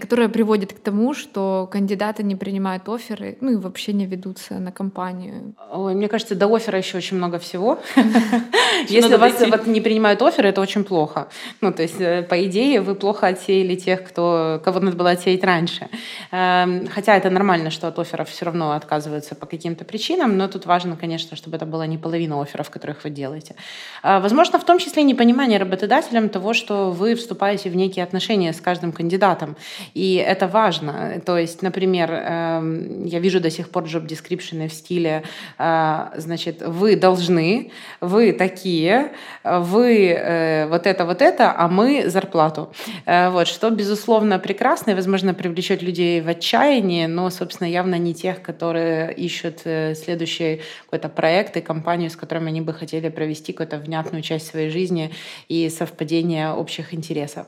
которая 0.00 0.28
приводит 0.28 0.72
к 0.72 0.78
тому, 0.78 1.14
что 1.14 1.68
кандидаты 1.70 2.22
не 2.22 2.36
принимают 2.36 2.88
оферы, 2.88 3.38
ну 3.40 3.52
и 3.52 3.56
вообще 3.56 3.92
не 3.92 4.06
ведутся 4.06 4.54
на 4.58 4.72
компанию. 4.72 5.54
Ой, 5.72 5.94
мне 5.94 6.08
кажется, 6.08 6.34
до 6.34 6.54
оффера 6.54 6.78
еще 6.78 6.98
очень 6.98 7.16
много 7.16 7.38
всего. 7.38 7.78
Если 8.88 9.16
вас 9.16 9.40
вот 9.40 9.66
не 9.66 9.80
принимают 9.80 10.22
оферы, 10.22 10.48
это 10.48 10.60
очень 10.60 10.84
плохо. 10.84 11.28
Ну, 11.60 11.72
то 11.72 11.82
есть, 11.82 12.00
э, 12.00 12.22
по 12.22 12.44
идее, 12.44 12.80
вы 12.80 12.94
плохо 12.94 13.26
отсеяли 13.26 13.76
тех, 13.76 14.04
кто, 14.04 14.60
кого 14.64 14.80
надо 14.80 14.96
было 14.96 15.10
отсеять 15.10 15.44
раньше. 15.44 15.88
Эм, 16.30 16.86
хотя 16.88 17.16
это 17.16 17.30
нормально, 17.30 17.70
что 17.70 17.88
от 17.88 17.98
офферов 17.98 18.28
все 18.28 18.44
равно 18.44 18.72
отказываются 18.72 19.34
по 19.34 19.46
каким-то 19.46 19.84
причинам, 19.84 20.36
но 20.36 20.48
тут 20.48 20.66
важно, 20.66 20.96
конечно, 20.96 21.36
чтобы 21.36 21.56
это 21.56 21.66
была 21.66 21.86
не 21.86 21.98
половина 21.98 22.40
офферов, 22.40 22.70
которых 22.70 23.04
вы 23.04 23.10
делаете. 23.10 23.54
Э, 24.02 24.20
возможно, 24.20 24.58
в 24.58 24.64
том 24.64 24.78
числе 24.78 25.02
непонимание 25.02 25.58
работодателям 25.58 26.28
того, 26.28 26.54
что 26.54 26.90
вы 26.90 27.14
вступаете 27.14 27.70
в 27.70 27.76
некие 27.76 28.04
отношения 28.04 28.52
с 28.52 28.60
каждым 28.60 28.92
кандидатом. 28.92 29.56
И 29.94 30.14
это 30.14 30.46
важно. 30.46 31.20
То 31.24 31.38
есть, 31.38 31.62
например, 31.62 32.10
эм, 32.12 33.04
я 33.04 33.18
вижу 33.18 33.40
до 33.40 33.50
сих 33.50 33.70
пор 33.70 33.84
job 33.84 34.06
description 34.06 34.68
в 34.68 34.72
стиле, 34.72 35.22
э, 35.58 36.06
значит, 36.16 36.62
вы 36.62 36.96
должны, 36.96 37.70
вы 38.00 38.32
такие, 38.32 39.12
вы 39.44 40.08
э, 40.08 40.66
вот 40.68 40.86
это, 40.86 41.04
вот 41.04 41.22
это, 41.22 41.54
а 41.56 41.68
мы 41.68 42.08
зарплату. 42.08 42.72
Э, 43.06 43.30
вот, 43.30 43.48
что, 43.48 43.70
безусловно, 43.70 44.38
прекрасно 44.38 44.92
и, 44.92 44.94
возможно, 44.94 45.34
привлечет 45.34 45.82
людей 45.82 46.20
в 46.20 46.28
отчаяние, 46.28 47.08
но, 47.08 47.30
собственно, 47.30 47.68
явно 47.68 47.96
не 47.96 48.14
тех, 48.14 48.42
которые 48.42 49.12
ищут 49.14 49.60
следующий 49.60 50.60
какой-то 50.84 51.08
проект 51.08 51.56
и 51.56 51.60
компанию, 51.60 52.10
с 52.10 52.16
которыми 52.16 52.48
они 52.48 52.60
бы 52.60 52.72
хотели 52.72 53.08
провести 53.08 53.52
какую-то 53.52 53.78
внятную 53.78 54.22
часть 54.22 54.46
своей 54.46 54.70
жизни 54.70 55.12
и 55.48 55.68
совпадение 55.68 56.52
общих 56.52 56.94
интересов. 56.94 57.46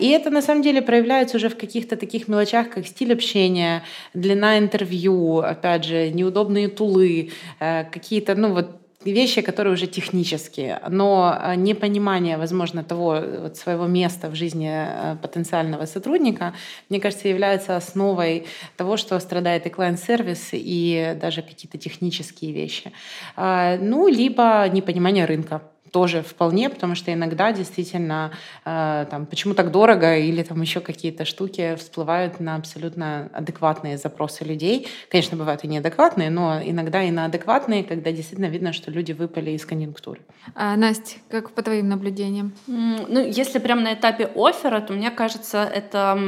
И 0.00 0.08
это, 0.08 0.30
на 0.30 0.42
самом 0.42 0.62
деле, 0.62 0.82
проявляется 0.82 1.36
уже 1.36 1.48
в 1.48 1.56
каких-то 1.56 1.96
таких 1.96 2.28
мелочах, 2.28 2.70
как 2.70 2.86
стиль 2.86 3.12
общения, 3.12 3.82
длина 4.14 4.58
интервью, 4.58 5.38
опять 5.38 5.84
же, 5.84 6.10
неудобные 6.10 6.68
тулы, 6.68 7.30
э, 7.60 7.84
какие-то, 7.84 8.34
ну 8.34 8.52
вот 8.52 8.80
вещи, 9.04 9.42
которые 9.42 9.74
уже 9.74 9.86
технические, 9.86 10.80
но 10.88 11.36
э, 11.36 11.56
непонимание, 11.56 12.38
возможно, 12.38 12.82
того 12.84 13.20
вот 13.42 13.56
своего 13.56 13.86
места 13.86 14.28
в 14.28 14.34
жизни 14.34 14.86
потенциального 15.20 15.86
сотрудника, 15.86 16.54
мне 16.88 17.00
кажется, 17.00 17.28
является 17.28 17.76
основой 17.76 18.46
того, 18.76 18.96
что 18.96 19.18
страдает 19.20 19.66
и 19.66 19.70
клиент-сервис, 19.70 20.50
и 20.52 21.16
даже 21.20 21.42
какие-то 21.42 21.78
технические 21.78 22.52
вещи. 22.52 22.92
Ну, 23.36 24.08
либо 24.08 24.68
непонимание 24.72 25.24
рынка 25.26 25.60
тоже 25.94 26.22
вполне, 26.22 26.68
потому 26.70 26.96
что 26.96 27.12
иногда 27.12 27.52
действительно 27.52 28.32
э, 28.64 29.06
там, 29.08 29.26
почему 29.26 29.54
так 29.54 29.70
дорого 29.70 30.18
или 30.18 30.42
там 30.42 30.60
еще 30.60 30.80
какие-то 30.80 31.24
штуки 31.24 31.76
всплывают 31.76 32.40
на 32.40 32.56
абсолютно 32.56 33.30
адекватные 33.32 33.96
запросы 33.96 34.42
людей. 34.42 34.88
Конечно, 35.08 35.36
бывают 35.36 35.62
и 35.62 35.68
неадекватные, 35.68 36.30
но 36.30 36.60
иногда 36.60 37.00
и 37.04 37.12
на 37.12 37.26
адекватные, 37.26 37.84
когда 37.84 38.10
действительно 38.10 38.50
видно, 38.50 38.72
что 38.72 38.90
люди 38.90 39.12
выпали 39.12 39.52
из 39.52 39.64
конъюнктуры. 39.64 40.20
А, 40.56 40.74
Настя, 40.76 41.18
как 41.30 41.52
по 41.52 41.62
твоим 41.62 41.88
наблюдениям? 41.88 42.52
Ну, 42.66 43.24
если 43.24 43.60
прямо 43.60 43.82
на 43.82 43.94
этапе 43.94 44.28
оффера, 44.34 44.80
то 44.80 44.94
мне 44.94 45.12
кажется, 45.12 45.62
это 45.62 46.18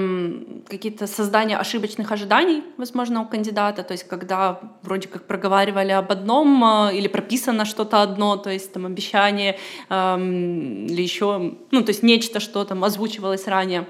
какие-то 0.68 1.08
создания 1.08 1.58
ошибочных 1.58 2.12
ожиданий, 2.12 2.62
возможно, 2.76 3.20
у 3.20 3.26
кандидата, 3.26 3.82
то 3.82 3.94
есть 3.94 4.04
когда 4.06 4.60
вроде 4.82 5.08
как 5.08 5.26
проговаривали 5.26 5.90
об 5.90 6.12
одном 6.12 6.62
а, 6.62 6.92
или 6.92 7.08
прописано 7.08 7.64
что-то 7.64 8.02
одно, 8.02 8.36
то 8.36 8.50
есть 8.50 8.72
там 8.72 8.86
обещание 8.86 9.55
или 9.88 11.02
еще, 11.02 11.54
ну, 11.70 11.82
то 11.82 11.90
есть 11.90 12.02
нечто, 12.02 12.40
что 12.40 12.64
там 12.64 12.84
озвучивалось 12.84 13.46
ранее 13.46 13.86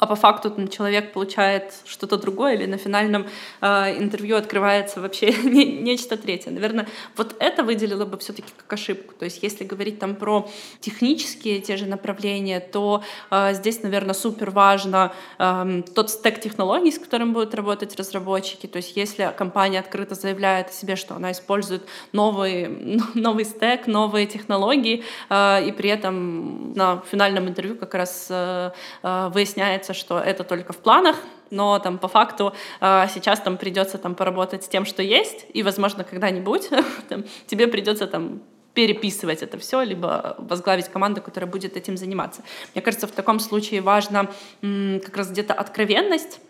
а 0.00 0.06
по 0.06 0.14
факту 0.14 0.50
там, 0.50 0.68
человек 0.68 1.12
получает 1.12 1.74
что-то 1.84 2.16
другое, 2.16 2.54
или 2.54 2.64
на 2.64 2.78
финальном 2.78 3.26
э, 3.60 3.98
интервью 3.98 4.36
открывается 4.36 5.00
вообще 5.00 5.32
не, 5.44 5.66
нечто 5.66 6.16
третье. 6.16 6.50
Наверное, 6.50 6.88
вот 7.16 7.36
это 7.38 7.62
выделила 7.62 8.06
бы 8.06 8.16
все-таки 8.16 8.48
как 8.56 8.72
ошибку. 8.72 9.14
То 9.18 9.26
есть 9.26 9.42
если 9.42 9.64
говорить 9.64 9.98
там 9.98 10.16
про 10.16 10.48
технические 10.80 11.60
те 11.60 11.76
же 11.76 11.84
направления, 11.84 12.60
то 12.60 13.04
э, 13.30 13.52
здесь, 13.52 13.82
наверное, 13.82 14.14
супер 14.14 14.50
важно 14.50 15.12
э, 15.38 15.82
тот 15.94 16.10
стек 16.10 16.40
технологий, 16.40 16.92
с 16.92 16.98
которым 16.98 17.34
будут 17.34 17.54
работать 17.54 17.94
разработчики. 17.96 18.66
То 18.66 18.78
есть 18.78 18.96
если 18.96 19.30
компания 19.36 19.80
открыто 19.80 20.14
заявляет 20.14 20.70
о 20.70 20.72
себе, 20.72 20.96
что 20.96 21.14
она 21.14 21.32
использует 21.32 21.82
новый, 22.12 22.68
новый 23.14 23.44
стек, 23.44 23.86
новые 23.86 24.26
технологии, 24.26 25.04
э, 25.28 25.68
и 25.68 25.72
при 25.72 25.90
этом 25.90 26.72
на 26.72 27.02
финальном 27.10 27.48
интервью 27.48 27.76
как 27.76 27.94
раз 27.94 28.28
э, 28.30 28.70
э, 29.02 29.30
выясняется, 29.34 29.89
кажется, 29.90 29.94
что 29.94 30.18
это 30.18 30.44
только 30.44 30.72
в 30.72 30.76
планах, 30.76 31.16
но 31.50 31.78
там 31.78 31.98
по 31.98 32.08
факту 32.08 32.52
э, 32.80 33.06
сейчас 33.12 33.40
там 33.40 33.56
придется 33.56 33.98
там 33.98 34.14
поработать 34.14 34.62
с 34.62 34.68
тем, 34.68 34.84
что 34.84 35.02
есть, 35.02 35.46
и, 35.56 35.62
возможно, 35.62 36.04
когда-нибудь 36.04 36.70
тебе 37.46 37.66
придется 37.66 38.06
там 38.06 38.40
переписывать 38.74 39.42
это 39.42 39.58
все, 39.58 39.82
либо 39.82 40.36
возглавить 40.38 40.88
команду, 40.88 41.20
которая 41.22 41.50
будет 41.50 41.76
этим 41.76 41.96
заниматься. 41.96 42.42
Мне 42.74 42.82
кажется, 42.82 43.06
в 43.06 43.10
таком 43.10 43.40
случае 43.40 43.80
важно 43.80 44.28
как 44.62 45.16
раз 45.16 45.30
где-то 45.30 45.54
откровенность, 45.54 46.40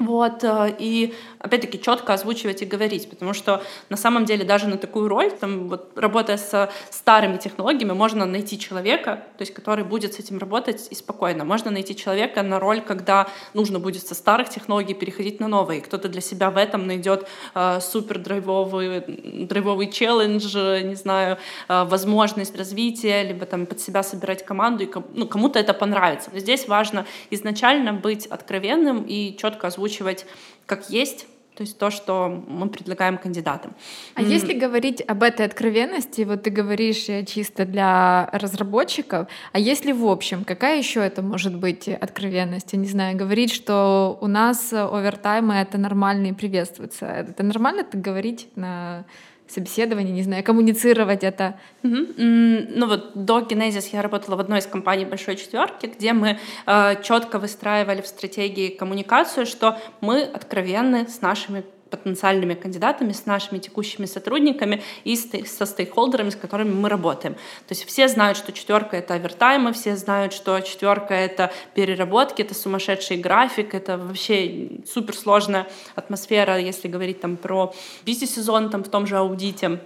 вот, 0.00 0.42
э, 0.44 0.74
и 0.78 1.14
опять-таки 1.38 1.80
четко 1.80 2.14
озвучивать 2.14 2.62
и 2.62 2.64
говорить, 2.64 3.08
потому 3.10 3.34
что 3.34 3.62
на 3.90 3.96
самом 3.96 4.24
деле 4.24 4.44
даже 4.44 4.66
на 4.66 4.78
такую 4.78 5.08
роль, 5.08 5.30
там, 5.30 5.68
вот, 5.68 5.92
работая 5.94 6.38
с 6.38 6.70
старыми 6.90 7.36
технологиями, 7.36 7.92
можно 7.92 8.24
найти 8.24 8.58
человека, 8.58 9.22
то 9.36 9.42
есть, 9.42 9.52
который 9.52 9.84
будет 9.84 10.14
с 10.14 10.18
этим 10.18 10.38
работать 10.38 10.88
и 10.90 10.94
спокойно. 10.94 11.44
Можно 11.44 11.70
найти 11.70 11.94
человека 11.94 12.42
на 12.42 12.58
роль, 12.58 12.80
когда 12.80 13.28
нужно 13.52 13.78
будет 13.78 14.06
со 14.06 14.14
старых 14.14 14.48
технологий 14.48 14.94
переходить 14.94 15.38
на 15.38 15.48
новые. 15.48 15.82
Кто-то 15.82 16.08
для 16.08 16.22
себя 16.22 16.50
в 16.50 16.56
этом 16.56 16.86
найдет 16.86 17.28
э, 17.54 17.80
супер 17.80 18.18
драйвовый, 18.18 19.00
драйвовый 19.46 19.90
челлендж, 19.90 20.56
не 20.82 20.94
знаю, 20.94 21.36
э, 21.68 21.84
возможность 21.84 22.56
развития, 22.56 23.22
либо 23.22 23.44
там 23.44 23.66
под 23.66 23.80
себя 23.80 24.02
собирать 24.02 24.46
команду, 24.46 24.84
и 24.84 24.90
ну, 25.12 25.26
кому-то 25.26 25.58
это 25.58 25.74
понравится. 25.74 26.30
Но 26.32 26.38
здесь 26.38 26.68
важно 26.68 27.04
изначально 27.30 27.92
быть 27.92 28.24
откровенным 28.26 29.04
и 29.06 29.36
четко 29.36 29.66
озвучивать 29.66 29.89
озвучивать 29.90 30.26
как 30.66 30.90
есть, 30.90 31.26
то 31.56 31.62
есть 31.62 31.78
то, 31.78 31.90
что 31.90 32.42
мы 32.48 32.68
предлагаем 32.68 33.18
кандидатам. 33.18 33.74
А 34.14 34.22
mm. 34.22 34.26
если 34.28 34.54
говорить 34.54 35.02
об 35.06 35.22
этой 35.22 35.44
откровенности, 35.44 36.22
вот 36.22 36.44
ты 36.44 36.50
говоришь 36.50 37.08
э, 37.08 37.24
чисто 37.26 37.64
для 37.64 38.30
разработчиков, 38.32 39.28
а 39.52 39.58
если 39.58 39.92
в 39.92 40.06
общем, 40.06 40.44
какая 40.44 40.78
еще 40.78 41.00
это 41.00 41.22
может 41.22 41.54
быть 41.56 41.88
откровенность? 41.88 42.72
Я 42.72 42.78
не 42.78 42.86
знаю, 42.86 43.18
говорить, 43.18 43.52
что 43.52 44.16
у 44.22 44.26
нас 44.26 44.72
овертаймы 44.72 45.54
это 45.54 45.76
нормально 45.76 46.28
и 46.28 46.32
приветствуется. 46.32 47.06
Это 47.06 47.42
нормально 47.42 47.84
так 47.84 48.00
говорить 48.00 48.48
на 48.56 49.04
собеседование, 49.50 50.12
не 50.12 50.22
знаю, 50.22 50.44
коммуницировать 50.44 51.24
это. 51.24 51.58
Угу. 51.82 51.96
Ну 52.16 52.86
вот 52.86 53.12
до 53.14 53.40
Genesis 53.40 53.88
я 53.92 54.02
работала 54.02 54.36
в 54.36 54.40
одной 54.40 54.58
из 54.60 54.66
компаний 54.66 55.04
большой 55.04 55.36
четверки, 55.36 55.86
где 55.86 56.12
мы 56.12 56.38
э, 56.66 57.02
четко 57.02 57.38
выстраивали 57.38 58.00
в 58.00 58.06
стратегии 58.06 58.68
коммуникацию, 58.68 59.46
что 59.46 59.78
мы 60.00 60.22
откровенны 60.22 61.08
с 61.08 61.20
нашими 61.20 61.64
потенциальными 61.90 62.54
кандидатами, 62.54 63.12
с 63.12 63.26
нашими 63.26 63.58
текущими 63.58 64.06
сотрудниками 64.06 64.82
и 65.04 65.16
со 65.16 65.66
стейкхолдерами, 65.66 66.30
с 66.30 66.36
которыми 66.36 66.72
мы 66.72 66.88
работаем. 66.88 67.34
То 67.34 67.72
есть 67.72 67.84
все 67.84 68.08
знают, 68.08 68.38
что 68.38 68.52
четверка— 68.52 68.96
это 68.98 69.14
овертаймы, 69.14 69.72
все 69.72 69.96
знают, 69.96 70.32
что 70.32 70.60
четверка— 70.60 71.14
это 71.26 71.52
переработки, 71.74 72.42
это 72.42 72.54
сумасшедший 72.54 73.16
график, 73.16 73.74
это 73.74 73.98
вообще 73.98 74.80
суперсложная 74.86 75.66
атмосфера, 75.94 76.58
если 76.58 76.88
говорить 76.88 77.20
там 77.20 77.36
про 77.36 77.74
бизнес-сезон 78.04 78.70
там 78.70 78.84
в 78.84 78.88
том 78.88 79.06
же 79.06 79.16
аудите. 79.16 79.80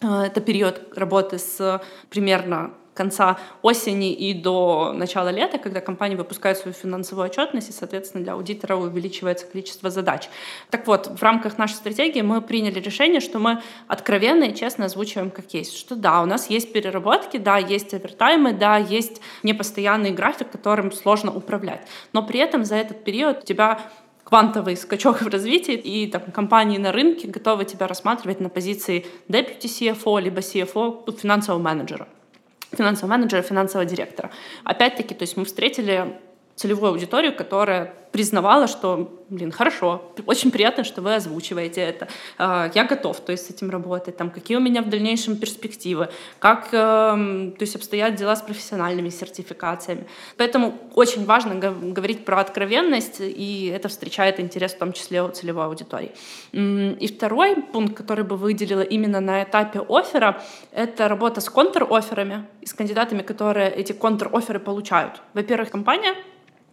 Это 0.00 0.40
период 0.40 0.82
работы 0.96 1.38
с 1.38 1.80
примерно 2.10 2.74
конца 2.94 3.38
осени 3.62 4.12
и 4.12 4.34
до 4.34 4.92
начала 4.92 5.30
лета, 5.30 5.58
когда 5.58 5.80
компания 5.80 6.16
выпускает 6.16 6.58
свою 6.58 6.74
финансовую 6.74 7.26
отчетность, 7.26 7.70
и, 7.70 7.72
соответственно, 7.72 8.24
для 8.24 8.34
аудитора 8.34 8.76
увеличивается 8.76 9.46
количество 9.46 9.90
задач. 9.90 10.28
Так 10.70 10.86
вот, 10.86 11.06
в 11.06 11.22
рамках 11.22 11.58
нашей 11.58 11.74
стратегии 11.74 12.20
мы 12.20 12.40
приняли 12.42 12.80
решение, 12.80 13.20
что 13.20 13.38
мы 13.38 13.62
откровенно 13.88 14.44
и 14.44 14.54
честно 14.54 14.86
озвучиваем 14.86 15.30
как 15.30 15.52
есть, 15.54 15.76
что 15.76 15.96
да, 15.96 16.22
у 16.22 16.26
нас 16.26 16.50
есть 16.50 16.72
переработки, 16.72 17.38
да, 17.38 17.56
есть 17.58 17.94
овертаймы, 17.94 18.52
да, 18.52 18.76
есть 18.76 19.20
непостоянный 19.42 20.10
график, 20.10 20.50
которым 20.50 20.92
сложно 20.92 21.32
управлять. 21.34 21.86
Но 22.12 22.22
при 22.22 22.40
этом 22.40 22.64
за 22.64 22.76
этот 22.76 23.04
период 23.04 23.42
у 23.42 23.46
тебя 23.46 23.80
квантовый 24.24 24.76
скачок 24.76 25.20
в 25.22 25.28
развитии, 25.28 25.74
и 25.74 26.06
там, 26.06 26.22
компании 26.32 26.78
на 26.78 26.92
рынке 26.92 27.28
готовы 27.28 27.64
тебя 27.64 27.86
рассматривать 27.86 28.40
на 28.40 28.48
позиции 28.48 29.06
deputy 29.28 29.64
CFO, 29.64 30.20
либо 30.20 30.38
CFO 30.38 31.18
финансового 31.18 31.60
менеджера 31.60 32.08
финансового 32.72 33.10
менеджера, 33.10 33.42
финансового 33.42 33.88
директора. 33.88 34.30
Опять-таки, 34.64 35.14
то 35.14 35.22
есть 35.22 35.36
мы 35.36 35.44
встретили 35.44 36.20
целевую 36.56 36.92
аудиторию, 36.92 37.34
которая 37.34 37.94
признавала, 38.12 38.66
что, 38.66 39.10
блин, 39.30 39.50
хорошо, 39.50 40.12
очень 40.26 40.50
приятно, 40.50 40.84
что 40.84 41.00
вы 41.00 41.14
озвучиваете 41.14 41.80
это, 41.80 42.08
а, 42.38 42.70
я 42.74 42.84
готов, 42.84 43.20
то 43.20 43.32
есть 43.32 43.46
с 43.46 43.50
этим 43.50 43.70
работать, 43.70 44.16
там, 44.16 44.30
какие 44.30 44.58
у 44.58 44.60
меня 44.60 44.82
в 44.82 44.88
дальнейшем 44.90 45.36
перспективы, 45.36 46.10
как, 46.38 46.68
эм, 46.72 47.52
то 47.52 47.62
есть 47.62 47.74
обстоят 47.74 48.14
дела 48.14 48.36
с 48.36 48.42
профессиональными 48.42 49.08
сертификациями. 49.08 50.06
Поэтому 50.36 50.74
очень 50.94 51.24
важно 51.24 51.54
говорить 51.54 52.24
про 52.24 52.40
откровенность, 52.40 53.20
и 53.20 53.72
это 53.74 53.88
встречает 53.88 54.38
интерес 54.38 54.74
в 54.74 54.78
том 54.78 54.92
числе 54.92 55.22
у 55.22 55.28
целевой 55.30 55.64
аудитории. 55.64 56.12
И 56.52 57.14
второй 57.16 57.56
пункт, 57.56 57.96
который 57.96 58.24
бы 58.24 58.36
выделила 58.36 58.82
именно 58.82 59.20
на 59.20 59.42
этапе 59.42 59.80
оффера, 59.88 60.42
это 60.72 61.08
работа 61.08 61.40
с 61.40 61.48
контр-офферами 61.48 62.44
с 62.64 62.74
кандидатами, 62.74 63.22
которые 63.22 63.70
эти 63.70 63.92
контр-офферы 63.92 64.60
получают. 64.60 65.22
Во-первых, 65.34 65.70
компания 65.70 66.14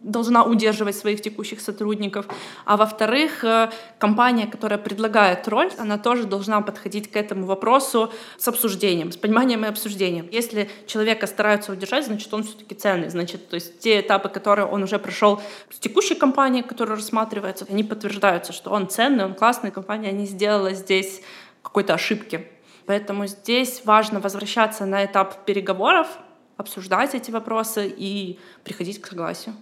должна 0.00 0.44
удерживать 0.44 0.96
своих 0.96 1.20
текущих 1.20 1.60
сотрудников, 1.60 2.26
а 2.64 2.76
во-вторых, 2.76 3.44
э, 3.44 3.70
компания, 3.98 4.46
которая 4.46 4.78
предлагает 4.78 5.46
роль, 5.46 5.70
она 5.78 5.98
тоже 5.98 6.24
должна 6.24 6.60
подходить 6.62 7.10
к 7.10 7.16
этому 7.16 7.46
вопросу 7.46 8.10
с 8.38 8.48
обсуждением, 8.48 9.12
с 9.12 9.16
пониманием 9.16 9.64
и 9.64 9.68
обсуждением. 9.68 10.28
Если 10.32 10.70
человека 10.86 11.26
стараются 11.26 11.72
удержать, 11.72 12.06
значит, 12.06 12.32
он 12.32 12.44
все-таки 12.44 12.74
ценный, 12.74 13.10
значит, 13.10 13.48
то 13.48 13.54
есть 13.54 13.80
те 13.80 14.00
этапы, 14.00 14.30
которые 14.30 14.66
он 14.66 14.82
уже 14.82 14.98
прошел 14.98 15.40
с 15.70 15.78
текущей 15.78 16.14
компанией, 16.14 16.62
которая 16.62 16.96
рассматривается, 16.96 17.66
они 17.68 17.84
подтверждаются, 17.84 18.52
что 18.52 18.70
он 18.70 18.88
ценный, 18.88 19.26
он 19.26 19.34
классный, 19.34 19.70
компания 19.70 20.12
не 20.12 20.26
сделала 20.26 20.72
здесь 20.72 21.20
какой-то 21.62 21.92
ошибки. 21.92 22.46
Поэтому 22.86 23.26
здесь 23.26 23.82
важно 23.84 24.18
возвращаться 24.18 24.86
на 24.86 25.04
этап 25.04 25.44
переговоров, 25.44 26.08
обсуждать 26.56 27.14
эти 27.14 27.30
вопросы 27.30 27.92
и 27.94 28.38
приходить 28.64 29.00
к 29.00 29.06
согласию. 29.06 29.54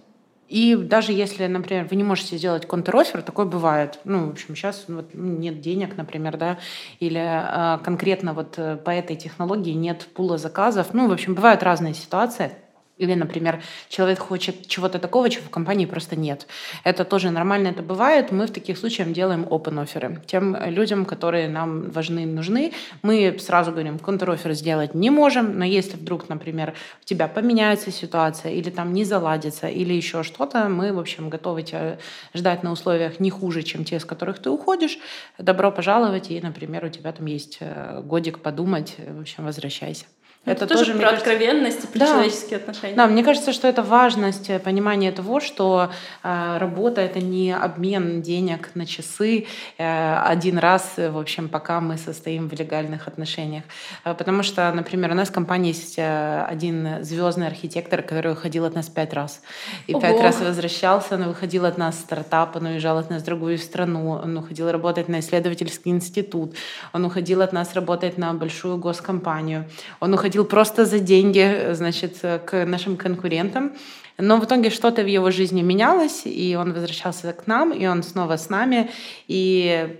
И 0.49 0.75
даже 0.75 1.13
если, 1.13 1.45
например, 1.45 1.87
вы 1.89 1.95
не 1.95 2.03
можете 2.03 2.35
сделать 2.37 2.65
контр-оффер, 2.65 3.21
такое 3.21 3.45
бывает. 3.45 3.99
Ну, 4.03 4.27
в 4.27 4.31
общем, 4.31 4.55
сейчас 4.55 4.85
вот, 4.87 5.11
нет 5.13 5.61
денег, 5.61 5.95
например, 5.95 6.37
да, 6.37 6.57
или 6.99 7.21
э, 7.21 7.77
конкретно 7.83 8.33
вот 8.33 8.55
э, 8.57 8.75
по 8.77 8.89
этой 8.89 9.15
технологии 9.15 9.73
нет 9.73 10.07
пула 10.13 10.39
заказов. 10.39 10.87
Ну, 10.93 11.07
в 11.07 11.11
общем, 11.11 11.35
бывают 11.35 11.61
разные 11.61 11.93
ситуации. 11.93 12.51
Или, 12.99 13.15
например, 13.15 13.63
человек 13.87 14.19
хочет 14.19 14.67
чего-то 14.67 14.99
такого, 14.99 15.29
чего 15.29 15.45
в 15.45 15.49
компании 15.49 15.85
просто 15.85 16.15
нет. 16.15 16.47
Это 16.83 17.05
тоже 17.05 17.31
нормально, 17.31 17.69
это 17.69 17.81
бывает. 17.81 18.31
Мы 18.31 18.45
в 18.45 18.51
таких 18.51 18.77
случаях 18.77 19.11
делаем 19.13 19.43
open 19.43 19.81
оферы 19.81 20.21
Тем 20.25 20.55
людям, 20.65 21.05
которые 21.05 21.47
нам 21.47 21.89
важны 21.91 22.23
и 22.23 22.25
нужны, 22.25 22.73
мы 23.01 23.37
сразу 23.39 23.71
говорим, 23.71 23.99
контр-офер 23.99 24.53
сделать 24.53 24.93
не 24.93 25.09
можем, 25.09 25.57
но 25.57 25.65
если 25.65 25.95
вдруг, 25.95 26.27
например, 26.29 26.73
у 27.01 27.05
тебя 27.05 27.29
поменяется 27.29 27.91
ситуация, 27.91 28.51
или 28.51 28.69
там 28.69 28.93
не 28.93 29.05
заладится, 29.05 29.67
или 29.69 29.93
еще 29.93 30.23
что-то, 30.23 30.67
мы, 30.67 30.91
в 30.91 30.99
общем, 30.99 31.29
готовы 31.29 31.63
тебя 31.63 31.97
ждать 32.33 32.63
на 32.63 32.71
условиях 32.71 33.21
не 33.21 33.29
хуже, 33.29 33.63
чем 33.63 33.85
те, 33.85 33.99
с 33.99 34.05
которых 34.05 34.39
ты 34.39 34.49
уходишь. 34.49 34.99
Добро 35.37 35.71
пожаловать, 35.71 36.31
и, 36.31 36.41
например, 36.41 36.83
у 36.83 36.89
тебя 36.89 37.13
там 37.13 37.25
есть 37.27 37.57
э, 37.61 38.01
годик 38.03 38.39
подумать, 38.39 38.95
в 38.97 39.21
общем, 39.21 39.45
возвращайся. 39.45 40.05
Это, 40.45 40.65
это 40.65 40.75
тоже, 40.75 40.93
про 40.93 41.01
кажется... 41.01 41.17
откровенность 41.17 41.83
и 41.83 41.87
про 41.87 41.99
да. 41.99 42.07
человеческие 42.07 42.57
отношения. 42.57 42.95
Да, 42.95 43.07
мне 43.07 43.23
кажется, 43.23 43.51
что 43.51 43.67
это 43.67 43.83
важность, 43.83 44.49
э, 44.49 44.57
понимание 44.57 45.11
того, 45.11 45.41
что 45.41 45.91
э, 46.23 46.57
работа 46.57 47.01
это 47.01 47.19
не 47.19 47.53
обмен 47.53 48.21
денег 48.21 48.69
на 48.73 48.85
часы 48.85 49.47
э, 49.77 50.15
один 50.15 50.57
раз, 50.57 50.93
в 50.95 51.17
общем, 51.17 51.49
пока 51.49 51.81
мы 51.81 51.97
состоим 51.97 52.47
в 52.47 52.53
легальных 52.53 53.09
отношениях. 53.09 53.63
Э, 54.05 54.13
потому 54.13 54.43
что, 54.43 54.71
например, 54.71 55.11
у 55.11 55.13
нас 55.13 55.27
в 55.27 55.33
компании 55.33 55.73
есть 55.73 55.99
э, 55.99 56.45
один 56.47 57.03
звездный 57.03 57.47
архитектор, 57.47 58.01
который 58.01 58.31
уходил 58.31 58.63
от 58.63 58.75
нас 58.75 58.87
пять 58.87 59.13
раз. 59.13 59.41
И 59.87 59.93
Ого. 59.93 60.01
пять 60.01 60.21
раз 60.21 60.39
возвращался, 60.39 61.15
он 61.15 61.27
выходил 61.27 61.65
от 61.65 61.77
нас 61.77 61.99
стартап, 61.99 62.55
он 62.55 62.65
уезжал 62.65 62.97
от 62.97 63.09
нас 63.09 63.23
в 63.23 63.25
другую 63.25 63.57
страну, 63.57 64.11
он 64.11 64.37
уходил 64.37 64.71
работать 64.71 65.09
на 65.09 65.19
исследовательский 65.19 65.91
институт, 65.91 66.55
он 66.93 67.03
уходил 67.03 67.41
от 67.41 67.51
нас 67.51 67.73
работать 67.73 68.17
на 68.17 68.33
большую 68.33 68.77
госкомпанию, 68.77 69.65
он 69.99 70.13
уходил 70.13 70.28
ходил 70.29 70.45
просто 70.45 70.85
за 70.85 70.99
деньги, 70.99 71.73
значит, 71.73 72.19
к 72.21 72.65
нашим 72.65 72.97
конкурентам. 72.97 73.71
Но 74.19 74.37
в 74.37 74.45
итоге 74.45 74.69
что-то 74.69 75.01
в 75.01 75.07
его 75.07 75.31
жизни 75.31 75.63
менялось, 75.63 76.21
и 76.25 76.55
он 76.55 76.73
возвращался 76.73 77.33
к 77.33 77.47
нам, 77.47 77.71
и 77.71 77.87
он 77.87 78.03
снова 78.03 78.37
с 78.37 78.49
нами, 78.49 78.91
и 79.27 79.97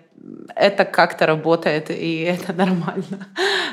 это 0.56 0.86
как-то 0.86 1.26
работает, 1.26 1.90
и 1.90 2.22
это 2.28 2.54
нормально. 2.54 3.28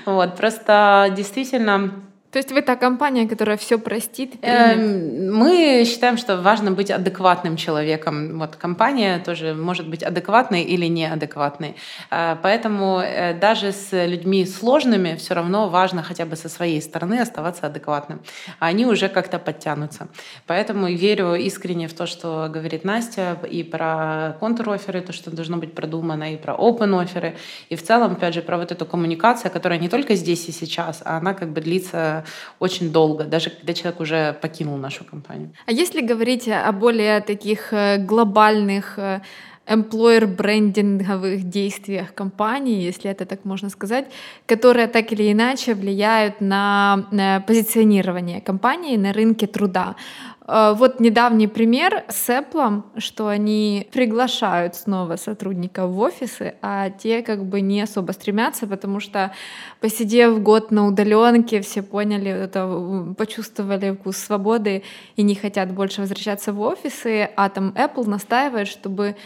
Вот, 0.06 0.36
просто 0.36 1.12
действительно 1.14 1.90
то 2.30 2.38
есть 2.38 2.52
вы 2.52 2.60
та 2.60 2.76
компания, 2.76 3.28
которая 3.28 3.56
все 3.56 3.78
простит? 3.78 4.34
Эм, 4.42 5.32
мы 5.32 5.84
считаем, 5.86 6.18
что 6.18 6.36
важно 6.36 6.70
быть 6.72 6.90
адекватным 6.90 7.56
человеком. 7.56 8.38
Вот 8.38 8.56
компания 8.56 9.18
тоже 9.24 9.54
может 9.54 9.88
быть 9.88 10.02
адекватной 10.02 10.62
или 10.62 10.86
неадекватной. 10.86 11.76
Э, 12.10 12.36
поэтому 12.42 13.00
э, 13.00 13.32
даже 13.34 13.72
с 13.72 13.92
людьми 13.92 14.44
сложными 14.44 15.14
все 15.14 15.34
равно 15.34 15.68
важно 15.68 16.02
хотя 16.02 16.26
бы 16.26 16.36
со 16.36 16.48
своей 16.48 16.82
стороны 16.82 17.20
оставаться 17.20 17.66
адекватным. 17.66 18.20
Они 18.58 18.86
уже 18.86 19.08
как-то 19.08 19.38
подтянутся. 19.38 20.08
Поэтому 20.46 20.88
верю 20.88 21.34
искренне 21.34 21.88
в 21.88 21.94
то, 21.94 22.06
что 22.06 22.48
говорит 22.52 22.84
Настя, 22.84 23.38
и 23.50 23.62
про 23.62 24.36
контр-оферы, 24.40 25.00
то, 25.00 25.12
что 25.12 25.30
должно 25.30 25.56
быть 25.56 25.74
продумано, 25.74 26.34
и 26.34 26.36
про 26.36 26.54
open-оферы, 26.54 27.36
и 27.68 27.76
в 27.76 27.82
целом, 27.82 28.12
опять 28.12 28.34
же, 28.34 28.42
про 28.42 28.58
вот 28.58 28.72
эту 28.72 28.84
коммуникацию, 28.84 29.50
которая 29.50 29.78
не 29.78 29.88
только 29.88 30.14
здесь 30.14 30.48
и 30.48 30.52
сейчас, 30.52 31.02
а 31.04 31.18
она 31.18 31.34
как 31.34 31.50
бы 31.50 31.60
длится 31.60 32.15
очень 32.60 32.92
долго, 32.92 33.24
даже 33.24 33.50
когда 33.50 33.74
человек 33.74 34.00
уже 34.00 34.32
покинул 34.40 34.76
нашу 34.76 35.04
компанию. 35.04 35.50
А 35.66 35.72
если 35.72 36.00
говорить 36.00 36.48
о 36.48 36.72
более 36.72 37.20
таких 37.20 37.72
э, 37.72 37.98
глобальных 37.98 38.98
э, 38.98 39.20
employer-брендинговых 39.66 41.42
действиях 41.42 42.14
компании, 42.14 42.82
если 42.82 43.10
это 43.10 43.26
так 43.26 43.44
можно 43.44 43.70
сказать, 43.70 44.06
которые 44.46 44.86
так 44.86 45.12
или 45.12 45.32
иначе 45.32 45.74
влияют 45.74 46.40
на, 46.40 47.06
на 47.10 47.40
позиционирование 47.40 48.40
компании 48.40 48.96
на 48.96 49.12
рынке 49.12 49.46
труда. 49.46 49.96
Э, 50.46 50.74
вот 50.76 51.00
недавний 51.00 51.48
пример 51.48 52.04
с 52.08 52.28
Apple, 52.28 52.82
что 52.98 53.28
они 53.28 53.88
приглашают 53.92 54.74
снова 54.74 55.16
сотрудников 55.16 55.90
в 55.90 55.98
офисы, 56.00 56.54
а 56.62 56.90
те 56.90 57.22
как 57.22 57.44
бы 57.44 57.60
не 57.60 57.80
особо 57.80 58.12
стремятся, 58.12 58.66
потому 58.66 59.00
что 59.00 59.32
посидев 59.80 60.40
год 60.40 60.70
на 60.70 60.86
удаленке, 60.86 61.60
все 61.60 61.82
поняли, 61.82 62.30
это, 62.30 63.14
почувствовали 63.16 63.92
вкус 63.92 64.16
свободы 64.16 64.82
и 65.16 65.22
не 65.22 65.34
хотят 65.34 65.72
больше 65.72 66.00
возвращаться 66.00 66.52
в 66.52 66.60
офисы, 66.60 67.28
а 67.36 67.48
там 67.48 67.74
Apple 67.76 68.08
настаивает, 68.08 68.68
чтобы 68.68 69.16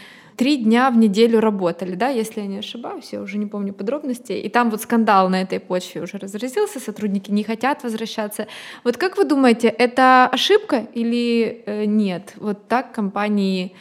три 0.41 0.57
дня 0.57 0.91
в 0.91 0.97
неделю 0.97 1.39
работали, 1.39 1.95
да, 1.95 2.09
если 2.09 2.41
я 2.41 2.47
не 2.47 2.61
ошибаюсь, 2.61 3.13
я 3.13 3.21
уже 3.21 3.37
не 3.37 3.45
помню 3.45 3.75
подробностей. 3.75 4.41
И 4.41 4.49
там 4.49 4.71
вот 4.71 4.81
скандал 4.81 5.29
на 5.29 5.43
этой 5.43 5.61
почве 5.61 6.01
уже 6.01 6.17
разразился, 6.17 6.81
сотрудники 6.81 7.31
не 7.31 7.45
хотят 7.45 7.83
возвращаться. 7.83 8.47
Вот 8.83 8.97
как 8.97 9.19
вы 9.19 9.25
думаете, 9.25 9.69
это 9.69 10.31
ошибка 10.33 10.87
или 10.95 11.63
э, 11.67 11.85
нет? 11.85 12.33
Вот 12.37 12.69
так 12.69 12.93
компании 12.93 13.75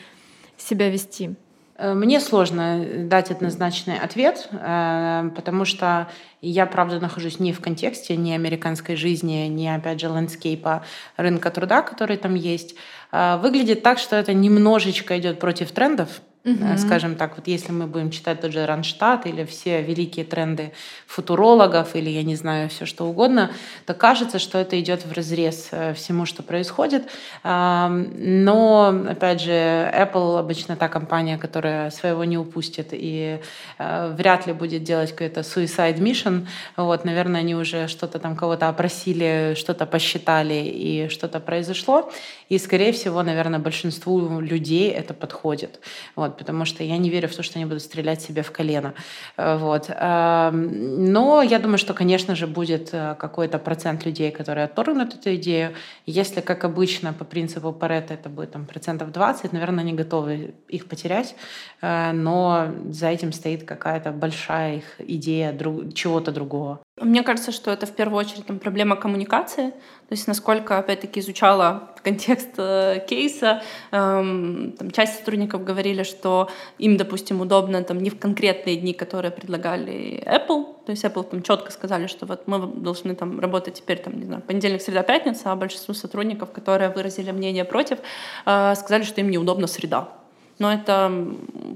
себя 0.57 0.89
вести? 0.89 1.35
Э, 1.77 1.93
мне 1.93 2.19
сложно 2.19 2.85
дать 3.05 3.31
однозначный 3.31 3.97
ответ, 3.97 4.49
э, 4.51 5.29
потому 5.33 5.63
что 5.63 6.09
я, 6.41 6.65
правда, 6.65 6.99
нахожусь 6.99 7.39
не 7.39 7.53
в 7.53 7.61
контексте 7.61 8.17
ни 8.17 8.33
американской 8.33 8.97
жизни, 8.97 9.47
ни, 9.47 9.65
опять 9.65 10.01
же, 10.01 10.09
ландскейпа 10.09 10.83
рынка 11.15 11.51
труда, 11.51 11.83
который 11.83 12.17
там 12.17 12.35
есть. 12.35 12.75
Выглядит 13.11 13.81
так, 13.81 13.97
что 13.97 14.17
это 14.17 14.33
немножечко 14.33 15.17
идет 15.17 15.39
против 15.39 15.71
трендов, 15.71 16.21
Угу. 16.53 16.77
Скажем 16.77 17.15
так, 17.15 17.35
вот 17.37 17.47
если 17.47 17.71
мы 17.71 17.87
будем 17.87 18.11
читать 18.11 18.41
тот 18.41 18.51
же 18.51 18.65
Ранштадт 18.65 19.25
или 19.25 19.45
все 19.45 19.81
великие 19.81 20.25
тренды 20.25 20.71
футурологов 21.07 21.95
или, 21.95 22.09
я 22.09 22.23
не 22.23 22.35
знаю, 22.35 22.69
все 22.69 22.85
что 22.85 23.05
угодно, 23.05 23.51
то 23.85 23.93
кажется, 23.93 24.39
что 24.39 24.57
это 24.57 24.79
идет 24.79 25.05
в 25.05 25.11
разрез 25.13 25.69
э, 25.71 25.93
всему, 25.93 26.25
что 26.25 26.43
происходит. 26.43 27.09
Но, 27.43 29.03
опять 29.09 29.41
же, 29.41 29.51
Apple 29.51 30.39
обычно 30.39 30.75
та 30.75 30.87
компания, 30.87 31.37
которая 31.37 31.91
своего 31.91 32.23
не 32.23 32.37
упустит 32.37 32.89
и 32.91 33.39
э, 33.77 34.13
вряд 34.15 34.47
ли 34.47 34.53
будет 34.53 34.83
делать 34.83 35.11
какой-то 35.11 35.41
suicide 35.41 35.99
mission. 35.99 36.47
Вот, 36.77 37.05
наверное, 37.05 37.41
они 37.41 37.55
уже 37.55 37.87
что-то 37.87 38.19
там 38.19 38.35
кого-то 38.35 38.69
опросили, 38.69 39.55
что-то 39.55 39.85
посчитали 39.85 40.63
и 40.65 41.07
что-то 41.09 41.39
произошло. 41.39 42.11
И, 42.49 42.57
скорее 42.57 42.91
всего, 42.91 43.23
наверное, 43.23 43.59
большинству 43.59 44.39
людей 44.39 44.89
это 44.89 45.13
подходит. 45.13 45.79
Вот, 46.15 46.37
потому 46.39 46.65
что 46.65 46.83
я 46.83 46.97
не 46.97 47.09
верю 47.09 47.27
в 47.27 47.35
то, 47.35 47.43
что 47.43 47.59
они 47.59 47.65
будут 47.65 47.83
стрелять 47.83 48.21
себе 48.21 48.41
в 48.41 48.51
колено. 48.51 48.93
Э, 49.37 49.57
вот. 49.57 49.89
Эм, 49.89 51.11
но 51.11 51.43
я 51.43 51.59
думаю, 51.59 51.77
что, 51.77 51.93
конечно 51.93 52.35
же, 52.35 52.47
будет 52.47 52.89
э, 52.93 53.15
какой-то 53.19 53.59
процент 53.59 54.05
людей, 54.05 54.31
которые 54.31 54.65
отторгнут 54.65 55.13
эту 55.13 55.35
идею. 55.35 55.73
Если, 56.05 56.41
как 56.41 56.63
обычно, 56.63 57.13
по 57.13 57.25
принципу 57.25 57.71
Паретта 57.71 58.13
это 58.13 58.29
будет 58.29 58.51
там, 58.51 58.65
процентов 58.65 59.11
20, 59.11 59.53
наверное, 59.53 59.83
они 59.83 59.93
готовы 59.93 60.55
их 60.67 60.87
потерять, 60.87 61.35
э, 61.81 62.11
но 62.13 62.69
за 62.89 63.07
этим 63.07 63.33
стоит 63.33 63.65
какая-то 63.65 64.11
большая 64.11 64.77
их 64.77 64.85
идея 64.99 65.51
друг, 65.51 65.93
чего-то 65.93 66.31
другого. 66.31 66.79
Мне 67.01 67.23
кажется, 67.23 67.51
что 67.51 67.71
это 67.71 67.85
в 67.85 67.91
первую 67.91 68.19
очередь 68.19 68.45
там, 68.45 68.59
проблема 68.59 68.95
коммуникации. 68.95 69.69
То 69.69 70.13
есть 70.13 70.27
насколько, 70.27 70.77
опять-таки, 70.77 71.19
изучала 71.19 71.91
контекст 72.03 72.49
э, 72.57 73.05
кейса, 73.07 73.61
эм, 73.91 74.73
там, 74.77 74.91
часть 74.91 75.19
сотрудников 75.19 75.63
говорили, 75.63 76.03
что 76.03 76.49
им, 76.77 76.97
допустим, 76.97 77.41
удобно 77.41 77.83
там, 77.83 77.99
не 77.99 78.09
в 78.09 78.19
конкретные 78.19 78.75
дни, 78.75 78.93
которые 78.93 79.31
предлагали 79.31 80.23
Apple. 80.25 80.65
То 80.85 80.91
есть 80.91 81.03
Apple 81.05 81.23
там 81.23 81.43
четко 81.43 81.71
сказали, 81.71 82.07
что 82.07 82.25
вот 82.25 82.47
мы 82.47 82.67
должны 82.67 83.15
там 83.15 83.39
работать 83.39 83.75
теперь, 83.75 83.99
там, 83.99 84.17
не 84.17 84.25
знаю, 84.25 84.41
понедельник, 84.41 84.81
среда, 84.81 85.03
пятница, 85.03 85.51
а 85.51 85.55
большинству 85.55 85.93
сотрудников, 85.93 86.51
которые 86.51 86.89
выразили 86.89 87.31
мнение 87.31 87.65
против, 87.65 87.99
э, 88.45 88.75
сказали, 88.75 89.03
что 89.03 89.21
им 89.21 89.29
неудобно 89.29 89.67
среда 89.67 90.18
но 90.59 90.73
это 90.73 91.11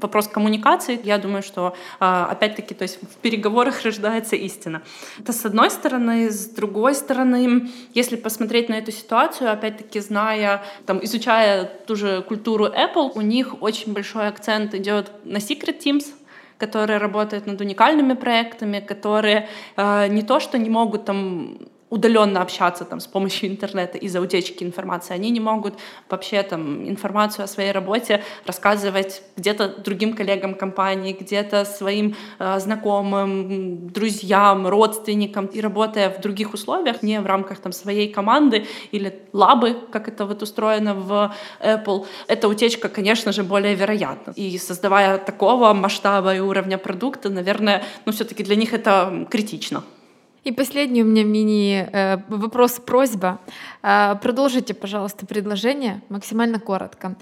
вопрос 0.02 0.28
коммуникации. 0.28 1.00
Я 1.04 1.18
думаю, 1.18 1.42
что 1.42 1.76
а, 2.00 2.28
опять-таки, 2.30 2.74
то 2.74 2.84
есть 2.84 3.00
в 3.02 3.16
переговорах 3.18 3.82
рождается 3.86 4.36
истина. 4.36 4.82
Это 5.20 5.34
с 5.34 5.46
одной 5.46 5.72
стороны, 5.72 6.30
с 6.30 6.48
другой 6.48 6.94
стороны, 6.94 7.70
если 7.94 8.18
посмотреть 8.18 8.70
на 8.70 8.76
эту 8.76 8.92
ситуацию, 8.92 9.52
опять-таки 9.52 10.00
зная, 10.02 10.64
там, 10.86 11.04
изучая 11.04 11.66
ту 11.66 11.96
же 11.96 12.22
культуру 12.22 12.66
Apple, 12.66 13.12
у 13.16 13.22
них 13.22 13.62
очень 13.62 13.94
большой 13.94 14.28
акцент 14.28 14.74
идет 14.76 15.12
на 15.24 15.38
Secret 15.38 15.80
Teams, 15.80 16.06
которые 16.58 17.00
работают 17.00 17.48
над 17.48 17.60
уникальными 17.62 18.14
проектами, 18.14 18.80
которые 18.80 19.50
э, 19.76 20.08
не 20.08 20.22
то 20.22 20.40
что 20.40 20.58
не 20.58 20.70
могут 20.70 21.06
там 21.06 21.58
удаленно 21.94 22.42
общаться 22.42 22.86
там, 22.86 23.00
с 23.00 23.06
помощью 23.06 23.50
интернета 23.50 24.00
из-за 24.00 24.20
утечки 24.20 24.64
информации. 24.64 25.14
Они 25.14 25.30
не 25.30 25.40
могут 25.40 25.76
вообще 26.10 26.42
там, 26.42 26.90
информацию 26.90 27.46
о 27.46 27.48
своей 27.48 27.72
работе 27.72 28.24
рассказывать 28.48 29.22
где-то 29.38 29.68
другим 29.68 30.16
коллегам 30.16 30.56
компании, 30.56 31.14
где-то 31.14 31.66
своим 31.66 32.16
э, 32.40 32.60
знакомым, 32.60 33.90
друзьям, 33.90 34.68
родственникам. 34.68 35.46
И 35.46 35.62
работая 35.62 36.10
в 36.10 36.20
других 36.20 36.56
условиях, 36.56 37.04
не 37.04 37.22
в 37.22 37.28
рамках 37.28 37.60
там, 37.60 37.72
своей 37.72 38.12
команды 38.12 38.66
или 38.92 39.14
лабы, 39.32 39.78
как 39.92 40.08
это 40.08 40.26
вот 40.26 40.42
устроено 40.42 40.96
в 40.96 41.32
Apple, 41.60 42.08
эта 42.28 42.48
утечка, 42.48 42.90
конечно 42.90 43.32
же, 43.32 43.44
более 43.44 43.76
вероятна. 43.76 44.34
И 44.36 44.58
создавая 44.58 45.20
такого 45.20 45.74
масштаба 45.74 46.34
и 46.34 46.40
уровня 46.40 46.80
продукта, 46.80 47.30
наверное, 47.30 47.84
ну, 48.06 48.12
все-таки 48.12 48.44
для 48.44 48.56
них 48.56 48.74
это 48.74 49.28
критично. 49.30 49.84
И 50.44 50.52
последний 50.52 51.04
у 51.04 51.06
меня 51.06 51.24
мини 51.24 51.88
э, 51.92 52.18
вопрос, 52.28 52.80
просьба. 52.80 53.40
Э, 53.82 54.16
продолжите, 54.22 54.74
пожалуйста, 54.74 55.26
предложение 55.26 56.02
максимально 56.10 56.60
коротко. 56.60 57.16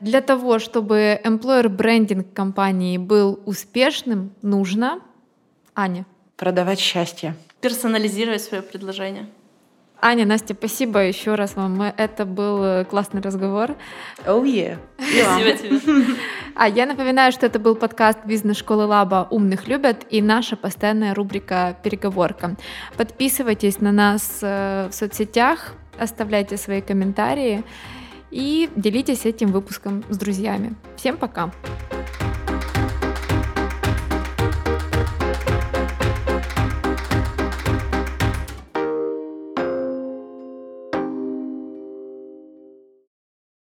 Для 0.00 0.20
того, 0.20 0.58
чтобы 0.58 1.20
employer 1.24 1.68
брендинг 1.68 2.32
компании 2.32 2.98
был 2.98 3.40
успешным, 3.44 4.32
нужно, 4.42 5.00
Аня. 5.74 6.04
Продавать 6.36 6.78
счастье. 6.78 7.34
Персонализировать 7.60 8.42
свое 8.42 8.62
предложение. 8.62 9.26
Аня, 10.06 10.26
Настя, 10.26 10.52
спасибо 10.52 10.98
еще 10.98 11.34
раз 11.34 11.56
вам. 11.56 11.80
Это 11.80 12.26
был 12.26 12.62
э, 12.62 12.84
классный 12.84 13.22
разговор. 13.22 13.74
Oh 14.26 14.44
yeah. 14.44 14.76
Спасибо 14.98 15.80
тебе. 15.80 16.14
А 16.54 16.68
я 16.68 16.84
напоминаю, 16.84 17.32
что 17.32 17.46
это 17.46 17.58
был 17.58 17.74
подкаст 17.74 18.18
бизнес-школы 18.26 18.84
Лаба 18.84 19.26
«Умных 19.30 19.66
любят» 19.66 20.04
и 20.10 20.20
наша 20.20 20.56
постоянная 20.56 21.14
рубрика 21.14 21.78
«Переговорка». 21.82 22.54
Подписывайтесь 22.98 23.80
на 23.80 23.92
нас 23.92 24.40
э, 24.42 24.88
в 24.90 24.94
соцсетях, 24.94 25.72
оставляйте 25.98 26.58
свои 26.58 26.82
комментарии 26.82 27.64
и 28.30 28.68
делитесь 28.76 29.24
этим 29.24 29.52
выпуском 29.52 30.04
с 30.10 30.18
друзьями. 30.18 30.74
Всем 30.96 31.16
пока! 31.16 31.50
Пока. 31.88 32.23